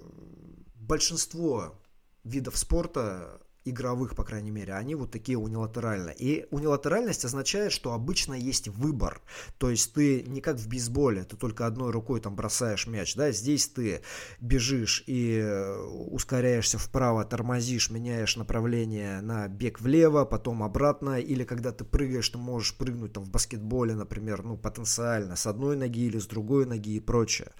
большинство 0.74 1.78
видов 2.24 2.56
спорта 2.56 3.42
игровых, 3.64 4.14
по 4.14 4.24
крайней 4.24 4.50
мере, 4.50 4.74
они 4.74 4.94
вот 4.94 5.10
такие 5.10 5.38
унилатеральные. 5.38 6.14
И 6.18 6.46
унилатеральность 6.50 7.24
означает, 7.24 7.72
что 7.72 7.92
обычно 7.92 8.34
есть 8.34 8.68
выбор. 8.68 9.22
То 9.58 9.70
есть 9.70 9.94
ты 9.94 10.22
не 10.22 10.40
как 10.40 10.56
в 10.56 10.68
бейсболе, 10.68 11.24
ты 11.24 11.36
только 11.36 11.66
одной 11.66 11.90
рукой 11.90 12.20
там 12.20 12.36
бросаешь 12.36 12.86
мяч, 12.86 13.14
да, 13.14 13.32
здесь 13.32 13.68
ты 13.68 14.02
бежишь 14.40 15.04
и 15.06 15.38
э, 15.38 15.76
ускоряешься 15.82 16.78
вправо, 16.78 17.24
тормозишь, 17.24 17.90
меняешь 17.90 18.36
направление 18.36 19.20
на 19.20 19.48
бег 19.48 19.80
влево, 19.80 20.24
потом 20.24 20.62
обратно, 20.62 21.18
или 21.18 21.44
когда 21.44 21.72
ты 21.72 21.84
прыгаешь, 21.84 22.28
ты 22.28 22.38
можешь 22.38 22.76
прыгнуть 22.76 23.12
там 23.12 23.24
в 23.24 23.30
баскетболе, 23.30 23.94
например, 23.94 24.42
ну, 24.42 24.56
потенциально, 24.56 25.36
с 25.36 25.46
одной 25.46 25.76
ноги 25.76 26.06
или 26.06 26.18
с 26.18 26.26
другой 26.26 26.66
ноги 26.66 26.96
и 26.96 27.00
прочее. 27.00 27.52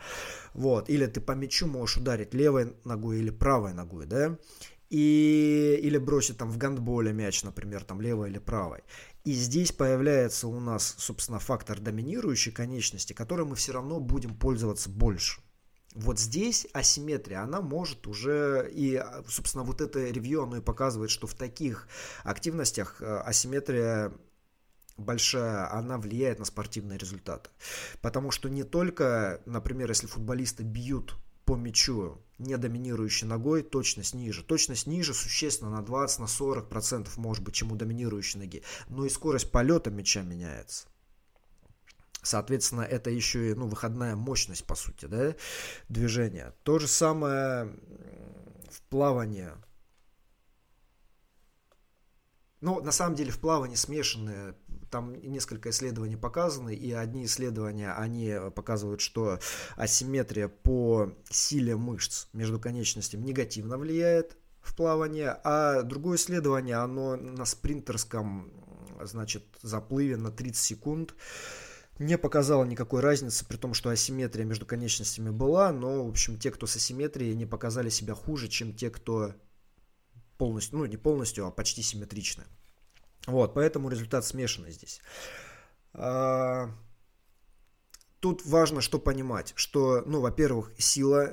Вот, 0.53 0.89
или 0.89 1.07
ты 1.07 1.21
по 1.21 1.33
мячу 1.33 1.67
можешь 1.67 1.97
ударить 1.97 2.35
левой 2.35 2.77
ногой 2.85 3.19
или 3.19 3.31
правой 3.31 3.73
ногой, 3.73 4.07
да, 4.07 4.39
и, 4.91 5.79
или 5.83 5.99
бросить 5.99 6.39
там 6.39 6.51
в 6.51 6.59
гандболе 6.59 7.13
мяч, 7.13 7.43
например, 7.43 7.85
там 7.85 8.01
левой 8.01 8.31
или 8.31 8.39
правой. 8.39 8.83
И 9.25 9.33
здесь 9.33 9.73
появляется 9.73 10.49
у 10.49 10.61
нас, 10.61 10.95
собственно, 10.99 11.39
фактор 11.39 11.81
доминирующей 11.81 12.53
конечности, 12.53 13.13
которым 13.13 13.49
мы 13.49 13.57
все 13.57 13.73
равно 13.73 14.01
будем 14.01 14.35
пользоваться 14.37 14.91
больше. 14.91 15.41
Вот 15.95 16.19
здесь 16.19 16.67
асимметрия, 16.73 17.43
она 17.43 17.61
может 17.61 18.09
уже, 18.09 18.69
и, 18.73 19.01
собственно, 19.29 19.63
вот 19.63 19.81
это 19.81 20.05
ревью, 20.05 20.43
оно 20.43 20.57
и 20.57 20.61
показывает, 20.61 21.11
что 21.11 21.29
в 21.29 21.35
таких 21.35 21.87
активностях 22.25 23.01
э, 23.01 23.05
асимметрия 23.05 24.13
большая, 24.97 25.73
она 25.73 25.99
влияет 25.99 26.41
на 26.41 26.45
спортивные 26.45 26.99
результаты. 26.99 27.51
Потому 28.01 28.31
что 28.31 28.49
не 28.49 28.65
только, 28.65 29.41
например, 29.47 29.89
если 29.89 30.07
футболисты 30.07 30.65
бьют 30.65 31.17
по 31.45 31.57
мячу, 31.57 32.21
не 32.39 32.57
доминирующей 32.57 33.27
ногой, 33.27 33.63
точность 33.63 34.15
ниже. 34.15 34.43
Точность 34.43 34.87
ниже 34.87 35.15
существенно 35.15 35.71
на 35.71 35.83
20, 35.83 36.19
на 36.21 36.27
40 36.27 36.69
процентов 36.69 37.17
может 37.17 37.45
быть, 37.45 37.55
чем 37.55 37.73
у 37.73 37.77
доминирующей 37.77 38.41
ноги. 38.41 38.63
Но 38.89 39.05
и 39.05 39.09
скорость 39.09 39.51
полета 39.51 39.91
мяча 39.91 40.23
меняется. 40.23 40.89
Соответственно, 42.23 42.81
это 42.81 43.11
еще 43.11 43.51
и 43.51 43.55
ну, 43.55 43.67
выходная 43.67 44.17
мощность, 44.17 44.67
по 44.67 44.75
сути, 44.75 45.05
да, 45.05 45.35
движения. 45.89 46.55
То 46.63 46.79
же 46.79 46.89
самое 46.89 47.67
в 48.71 48.81
плавании. 48.89 49.51
Но 52.63 52.81
на 52.81 52.93
самом 52.93 53.15
деле 53.15 53.31
в 53.31 53.39
плавании 53.39 53.77
смешанные, 53.77 54.55
там 54.95 55.13
несколько 55.13 55.71
исследований 55.71 56.15
показаны, 56.15 56.73
и 56.73 56.93
одни 56.93 57.25
исследования, 57.25 57.93
они 57.95 58.33
показывают, 58.55 59.01
что 59.01 59.41
асимметрия 59.75 60.47
по 60.47 61.13
силе 61.29 61.75
мышц 61.75 62.29
между 62.33 62.61
конечностями 62.61 63.23
негативно 63.23 63.77
влияет 63.77 64.37
в 64.61 64.77
плавании, 64.77 65.29
а 65.43 65.83
другое 65.83 66.17
исследование, 66.17 66.77
оно 66.77 67.17
на 67.17 67.45
спринтерском, 67.45 68.53
значит, 69.03 69.43
заплыве 69.63 70.17
на 70.17 70.31
30 70.31 70.63
секунд, 70.63 71.17
не 71.99 72.17
показало 72.17 72.63
никакой 72.63 73.01
разницы, 73.01 73.45
при 73.45 73.57
том, 73.57 73.75
что 73.75 73.91
асимметрия 73.91 74.45
между 74.45 74.65
конечностями 74.65 75.31
была, 75.31 75.73
но, 75.73 76.05
в 76.05 76.09
общем, 76.09 76.39
те, 76.39 76.53
кто 76.53 76.69
с 76.69 76.77
асимметрией, 76.77 77.35
не 77.35 77.47
показали 77.47 77.89
себя 77.89 78.15
хуже, 78.15 78.47
чем 78.47 78.73
те, 78.73 78.91
кто 78.91 79.35
полностью, 80.39 80.79
ну, 80.79 80.87
не 80.87 80.97
полностью, 80.97 81.47
а 81.47 81.51
почти 81.51 81.83
симметрично. 81.83 82.45
Вот, 83.27 83.55
поэтому 83.55 83.89
результат 83.89 84.25
смешанный 84.25 84.71
здесь. 84.71 85.01
А, 85.95 86.71
тут 88.21 88.45
важно 88.45 88.81
что 88.81 88.99
понимать, 88.99 89.53
что, 89.57 90.03
ну, 90.07 90.21
во-первых, 90.21 90.73
сила 90.79 91.33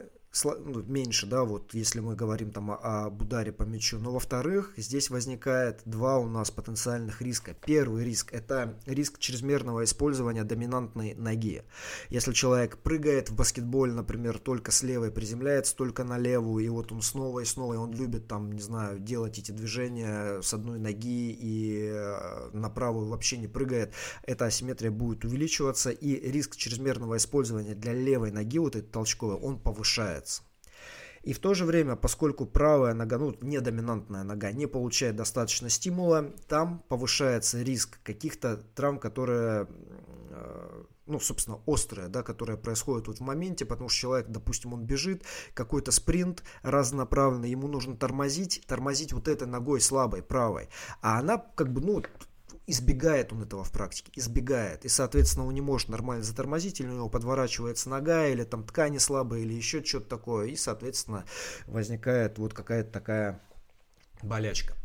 меньше, 0.88 1.28
да, 1.28 1.44
вот 1.44 1.74
если 1.74 2.00
мы 2.00 2.15
говорим 2.15 2.52
там 2.52 2.72
о, 2.72 3.08
ударе 3.08 3.52
по 3.52 3.63
мячу. 3.63 4.00
Но 4.00 4.13
во-вторых, 4.13 4.74
здесь 4.78 5.10
возникает 5.10 5.82
два 5.86 6.17
у 6.17 6.28
нас 6.28 6.52
потенциальных 6.52 7.22
риска. 7.22 7.54
Первый 7.65 8.06
риск– 8.06 8.32
это 8.34 8.78
риск 8.86 9.20
чрезмерного 9.20 9.84
использования 9.84 10.44
доминантной 10.44 11.15
ноги. 11.15 11.63
Если 12.10 12.32
человек 12.32 12.78
прыгает 12.78 13.30
в 13.30 13.36
баскетболе, 13.36 13.91
например, 13.91 14.39
только 14.39 14.72
с 14.72 14.84
левой, 14.84 15.12
приземляется 15.12 15.76
только 15.76 16.04
на 16.06 16.17
левую, 16.17 16.63
и 16.63 16.70
вот 16.70 16.91
он 16.91 17.02
снова 17.02 17.41
и 17.41 17.46
снова, 17.46 17.74
и 17.74 17.78
он 17.78 17.94
любит 17.94 18.28
там, 18.28 18.54
не 18.54 18.62
знаю, 18.62 19.00
делать 19.00 19.38
эти 19.38 19.52
движения 19.52 20.41
с 20.41 20.54
одной 20.54 20.80
ноги 20.80 21.32
и 21.32 21.89
э, 21.94 22.50
на 22.54 22.70
правую 22.70 23.08
вообще 23.08 23.38
не 23.38 23.48
прыгает, 23.48 23.94
эта 24.24 24.46
асимметрия 24.46 24.91
будет 24.91 25.26
увеличиваться, 25.26 25.89
и 25.89 26.32
риск 26.32 26.56
чрезмерного 26.56 27.17
использования 27.17 27.76
для 27.76 27.94
левой 27.94 28.32
ноги, 28.32 28.60
вот 28.60 28.78
этой 28.78 28.88
толчковой, 28.88 29.36
он 29.36 29.60
повышается 29.60 30.21
получается. 30.22 30.44
И 31.24 31.34
в 31.34 31.40
то 31.40 31.54
же 31.54 31.66
время, 31.66 31.96
поскольку 31.96 32.48
правая 32.48 32.96
нога, 32.96 33.20
ну, 33.20 33.36
недоминантная 33.42 34.24
нога, 34.24 34.52
не 34.52 34.66
получает 34.66 35.16
достаточно 35.16 35.70
стимула, 35.70 36.34
там 36.48 36.80
повышается 36.88 37.62
риск 37.62 38.00
каких-то 38.04 38.58
травм, 38.76 38.98
которые, 38.98 39.68
э, 40.32 40.84
ну, 41.06 41.20
собственно, 41.20 41.60
острые, 41.68 42.08
да, 42.08 42.24
которые 42.24 42.58
происходят 42.58 43.08
вот 43.08 43.20
в 43.20 43.22
моменте, 43.22 43.66
потому 43.66 43.88
что 43.88 44.00
человек, 44.00 44.30
допустим, 44.30 44.74
он 44.74 44.86
бежит, 44.86 45.24
какой-то 45.54 45.92
спринт 45.92 46.44
разнонаправленный, 46.64 47.52
ему 47.52 47.68
нужно 47.68 47.96
тормозить, 47.96 48.64
тормозить 48.66 49.14
вот 49.14 49.28
этой 49.28 49.48
ногой 49.48 49.80
слабой, 49.80 50.24
правой, 50.24 50.70
а 51.02 51.20
она, 51.20 51.38
как 51.38 51.72
бы, 51.72 51.82
ну, 51.82 52.02
избегает 52.72 53.32
он 53.34 53.44
этого 53.44 53.64
в 53.64 53.72
практике, 53.72 54.12
избегает. 54.16 54.86
И, 54.86 54.90
соответственно, 54.90 55.46
он 55.46 55.54
не 55.54 55.62
может 55.62 55.90
нормально 55.90 56.24
затормозить, 56.24 56.80
или 56.80 56.88
у 56.88 56.94
него 56.94 57.10
подворачивается 57.10 57.90
нога, 57.90 58.28
или 58.28 58.44
там 58.44 58.64
ткани 58.66 58.98
слабые, 58.98 59.44
или 59.44 59.54
еще 59.54 59.84
что-то 59.84 60.08
такое. 60.08 60.48
И, 60.48 60.56
соответственно, 60.56 61.26
возникает 61.68 62.38
вот 62.38 62.54
какая-то 62.54 62.92
такая 62.92 63.42
болячка. 64.22 64.76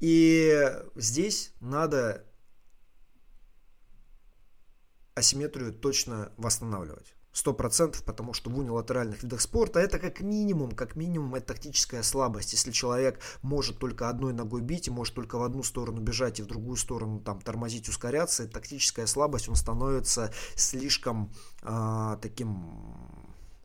И 0.00 0.72
здесь 0.94 1.52
надо 1.60 2.24
асимметрию 5.14 5.72
точно 5.72 6.32
восстанавливать. 6.36 7.15
100%, 7.36 8.02
потому 8.04 8.32
что 8.32 8.50
в 8.50 8.58
унилатеральных 8.58 9.22
видах 9.22 9.40
спорта 9.40 9.80
это 9.80 9.98
как 9.98 10.20
минимум, 10.20 10.72
как 10.72 10.96
минимум 10.96 11.34
это 11.34 11.48
тактическая 11.48 12.02
слабость. 12.02 12.52
Если 12.52 12.72
человек 12.72 13.20
может 13.42 13.78
только 13.78 14.08
одной 14.08 14.32
ногой 14.32 14.62
бить 14.62 14.88
и 14.88 14.90
может 14.90 15.14
только 15.14 15.36
в 15.38 15.42
одну 15.42 15.62
сторону 15.62 16.00
бежать 16.00 16.40
и 16.40 16.42
в 16.42 16.46
другую 16.46 16.76
сторону 16.76 17.20
там 17.20 17.40
тормозить, 17.40 17.88
ускоряться, 17.88 18.44
это 18.44 18.54
тактическая 18.54 19.06
слабость, 19.06 19.48
он 19.48 19.56
становится 19.56 20.32
слишком 20.54 21.30
э, 21.62 22.16
таким 22.22 22.64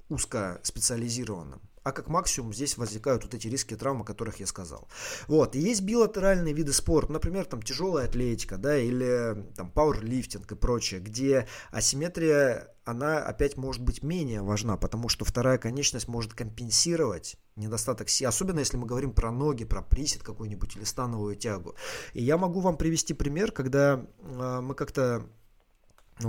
узко 0.09 0.59
специализированным 0.63 1.61
а 1.83 1.91
как 1.91 2.07
максимум 2.07 2.53
здесь 2.53 2.77
возникают 2.77 3.23
вот 3.23 3.33
эти 3.33 3.47
риски 3.47 3.75
травм, 3.75 4.01
о 4.01 4.05
которых 4.05 4.39
я 4.39 4.47
сказал. 4.47 4.87
Вот, 5.27 5.55
и 5.55 5.59
есть 5.59 5.81
билатеральные 5.81 6.53
виды 6.53 6.73
спорта, 6.73 7.13
например, 7.13 7.45
там 7.45 7.61
тяжелая 7.61 8.07
атлетика, 8.07 8.57
да, 8.57 8.77
или 8.77 9.45
там 9.55 9.71
пауэрлифтинг 9.71 10.51
и 10.51 10.55
прочее, 10.55 10.99
где 10.99 11.47
асимметрия, 11.71 12.67
она 12.85 13.19
опять 13.19 13.57
может 13.57 13.81
быть 13.81 14.03
менее 14.03 14.41
важна, 14.41 14.77
потому 14.77 15.09
что 15.09 15.25
вторая 15.25 15.57
конечность 15.57 16.07
может 16.07 16.33
компенсировать 16.33 17.37
недостаток 17.55 18.09
сил, 18.09 18.29
особенно 18.29 18.59
если 18.59 18.77
мы 18.77 18.85
говорим 18.85 19.13
про 19.13 19.31
ноги, 19.31 19.65
про 19.65 19.81
присед 19.81 20.23
какой-нибудь 20.23 20.75
или 20.75 20.83
становую 20.83 21.35
тягу. 21.35 21.75
И 22.13 22.23
я 22.23 22.37
могу 22.37 22.59
вам 22.59 22.77
привести 22.77 23.13
пример, 23.13 23.51
когда 23.51 24.05
э, 24.19 24.59
мы 24.61 24.73
как-то 24.73 25.27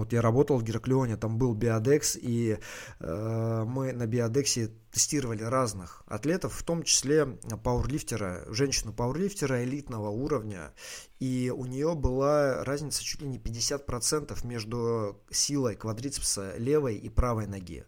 вот 0.01 0.13
я 0.13 0.21
работал 0.21 0.59
в 0.59 0.63
Гераклеоне, 0.63 1.17
там 1.17 1.39
был 1.39 1.55
биодекс, 1.55 2.17
и 2.21 2.59
э, 3.01 3.65
мы 3.67 3.93
на 3.93 4.07
биодексе 4.07 4.71
тестировали 4.91 5.43
разных 5.43 6.03
атлетов, 6.07 6.55
в 6.55 6.63
том 6.63 6.83
числе 6.83 7.27
пауэрлифтера, 7.65 8.45
женщину-пауэрлифтера 8.49 9.65
элитного 9.65 10.11
уровня, 10.11 10.73
и 11.19 11.53
у 11.55 11.65
нее 11.65 11.95
была 11.95 12.63
разница 12.65 13.03
чуть 13.03 13.23
ли 13.23 13.29
не 13.29 13.39
50% 13.39 14.47
между 14.47 15.21
силой 15.31 15.77
квадрицепса 15.77 16.57
левой 16.59 16.97
и 16.97 17.09
правой 17.09 17.47
ноги. 17.47 17.85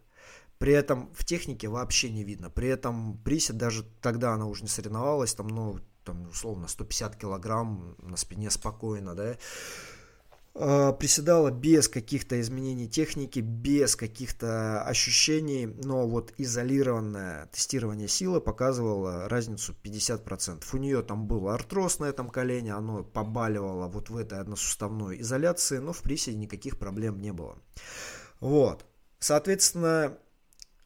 При 0.59 0.73
этом 0.73 1.13
в 1.15 1.25
технике 1.25 1.69
вообще 1.69 2.11
не 2.11 2.25
видно. 2.25 2.49
При 2.49 2.69
этом 2.69 3.19
присед, 3.19 3.57
даже 3.57 3.85
тогда 4.01 4.33
она 4.33 4.47
уже 4.47 4.63
не 4.63 4.69
соревновалась, 4.69 5.35
там, 5.35 5.49
ну, 5.49 5.81
там, 6.05 6.29
условно, 6.29 6.69
150 6.69 7.17
килограмм 7.17 7.97
на 7.99 8.17
спине 8.17 8.51
спокойно, 8.51 9.15
да, 9.15 9.37
приседала 10.55 11.51
без 11.51 11.89
каких-то 11.89 12.41
изменений 12.41 12.89
техники, 12.89 13.41
без 13.41 13.97
каких-то 13.97 14.83
ощущений, 14.85 15.67
но 15.67 16.07
вот 16.07 16.33
изолированное 16.39 17.47
тестирование 17.47 18.07
силы 18.07 18.41
показывало 18.41 19.29
разницу 19.29 19.75
50%. 19.83 20.63
У 20.73 20.77
нее 20.77 21.03
там 21.03 21.27
был 21.27 21.49
артроз 21.49 21.99
на 21.99 22.05
этом 22.05 22.31
колене, 22.31 22.73
оно 22.75 23.03
побаливало 23.03 23.89
вот 23.89 24.11
в 24.11 24.17
этой 24.17 24.39
односуставной 24.39 25.21
изоляции, 25.21 25.79
но 25.79 25.93
в 25.93 26.03
приседе 26.03 26.37
никаких 26.37 26.79
проблем 26.79 27.21
не 27.21 27.33
было. 27.33 27.59
Вот. 28.39 28.85
Соответственно, 29.19 30.17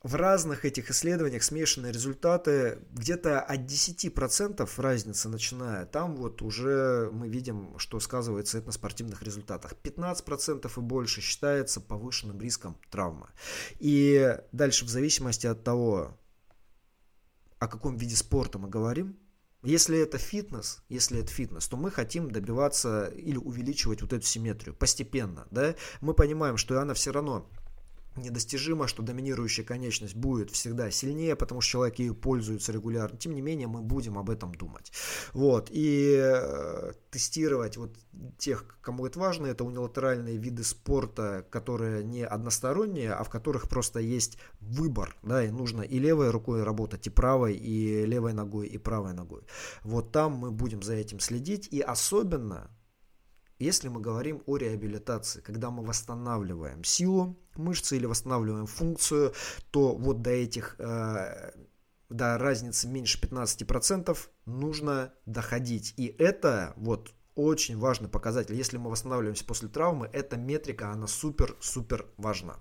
в 0.02 0.14
разных 0.14 0.64
этих 0.64 0.90
исследованиях 0.90 1.42
смешанные 1.42 1.92
результаты 1.92 2.78
где-то 2.92 3.40
от 3.40 3.61
10% 3.61 4.68
разница 4.76 5.28
начиная. 5.28 5.87
Там 5.87 6.14
вот 6.16 6.40
уже 6.40 7.11
мы 7.12 7.28
видим, 7.28 7.78
что 7.78 7.98
сказывается 7.98 8.58
это 8.58 8.68
на 8.68 8.72
спортивных 8.72 9.22
результатах. 9.22 9.74
15% 9.82 10.70
и 10.76 10.80
больше 10.80 11.20
считается 11.20 11.80
повышенным 11.80 12.40
риском 12.40 12.78
травмы. 12.90 13.28
И 13.80 14.38
дальше 14.52 14.84
в 14.84 14.88
зависимости 14.88 15.46
от 15.46 15.64
того, 15.64 16.16
о 17.58 17.66
каком 17.66 17.96
виде 17.96 18.14
спорта 18.14 18.58
мы 18.58 18.68
говорим, 18.68 19.18
если 19.64 19.98
это 19.98 20.18
фитнес, 20.18 20.84
если 20.88 21.18
это 21.18 21.32
фитнес, 21.32 21.66
то 21.66 21.76
мы 21.76 21.90
хотим 21.90 22.30
добиваться 22.30 23.06
или 23.06 23.37
увеличивать 23.37 24.02
вот 24.02 24.12
эту 24.12 24.24
симметрию 24.24 24.76
постепенно, 24.76 25.48
да? 25.50 25.74
Мы 26.00 26.14
понимаем, 26.14 26.56
что 26.56 26.80
она 26.80 26.94
все 26.94 27.11
равно 27.11 27.50
недостижимо, 28.20 28.88
что 28.88 29.02
доминирующая 29.02 29.64
конечность 29.64 30.14
будет 30.14 30.50
всегда 30.50 30.90
сильнее, 30.90 31.37
потому 31.37 31.61
что 31.61 31.72
человек 31.72 31.98
ею 31.98 32.14
пользуется 32.14 32.72
регулярно. 32.72 33.18
Тем 33.18 33.35
не 33.35 33.40
менее, 33.40 33.68
мы 33.68 33.83
будем 33.83 34.18
об 34.18 34.31
этом 34.31 34.54
думать. 34.54 34.92
Вот. 35.33 35.68
И 35.70 36.16
э, 36.20 36.92
тестировать 37.11 37.76
вот 37.76 37.96
тех, 38.38 38.78
кому 38.81 39.07
это 39.07 39.18
важно, 39.18 39.46
это 39.46 39.64
унилатеральные 39.64 40.37
виды 40.37 40.64
спорта, 40.64 41.46
которые 41.50 42.04
не 42.04 42.24
односторонние, 42.24 43.12
а 43.12 43.22
в 43.24 43.31
которых 43.31 43.68
просто 43.68 44.00
есть 44.00 44.38
выбор, 44.61 45.16
да, 45.22 45.44
и 45.44 45.50
нужно 45.50 45.83
и 45.83 45.98
левой 45.98 46.31
рукой 46.31 46.62
работать, 46.62 47.07
и 47.07 47.11
правой, 47.11 47.54
и 47.54 48.04
левой 48.07 48.33
ногой, 48.33 48.66
и 48.66 48.78
правой 48.78 49.12
ногой. 49.12 49.42
Вот 49.83 50.12
там 50.12 50.33
мы 50.33 50.50
будем 50.50 50.83
за 50.83 50.94
этим 50.94 51.20
следить, 51.20 51.68
и 51.70 51.81
особенно 51.81 52.70
если 53.59 53.88
мы 53.88 54.00
говорим 54.00 54.42
о 54.46 54.57
реабилитации, 54.57 55.40
когда 55.40 55.70
мы 55.70 55.85
восстанавливаем 55.85 56.85
силу 56.85 57.37
мышцы 57.58 57.96
или 57.96 58.06
восстанавливаем 58.06 58.66
функцию, 58.66 59.34
то 59.70 59.94
вот 59.94 60.22
до 60.22 60.30
этих 60.30 60.76
э, 60.78 61.52
до 62.08 62.38
разницы 62.38 62.88
меньше 62.88 63.20
15% 63.20 64.16
нужно 64.46 65.12
доходить. 65.26 65.94
И 65.96 66.06
это 66.18 66.72
вот 66.76 67.12
очень 67.34 67.78
важный 67.78 68.08
показатель. 68.08 68.54
Если 68.54 68.78
мы 68.78 68.90
восстанавливаемся 68.90 69.44
после 69.44 69.68
травмы, 69.68 70.10
эта 70.12 70.36
метрика, 70.36 70.90
она 70.90 71.06
супер-супер 71.06 72.06
важна. 72.16 72.56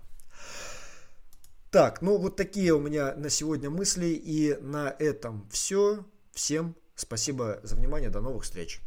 Так, 1.70 2.00
ну 2.00 2.16
вот 2.16 2.36
такие 2.36 2.72
у 2.72 2.80
меня 2.80 3.14
на 3.16 3.28
сегодня 3.28 3.70
мысли. 3.70 4.06
И 4.06 4.56
на 4.60 4.94
этом 4.98 5.48
все. 5.50 6.06
Всем 6.32 6.76
спасибо 6.94 7.60
за 7.62 7.76
внимание. 7.76 8.10
До 8.10 8.20
новых 8.20 8.44
встреч. 8.44 8.80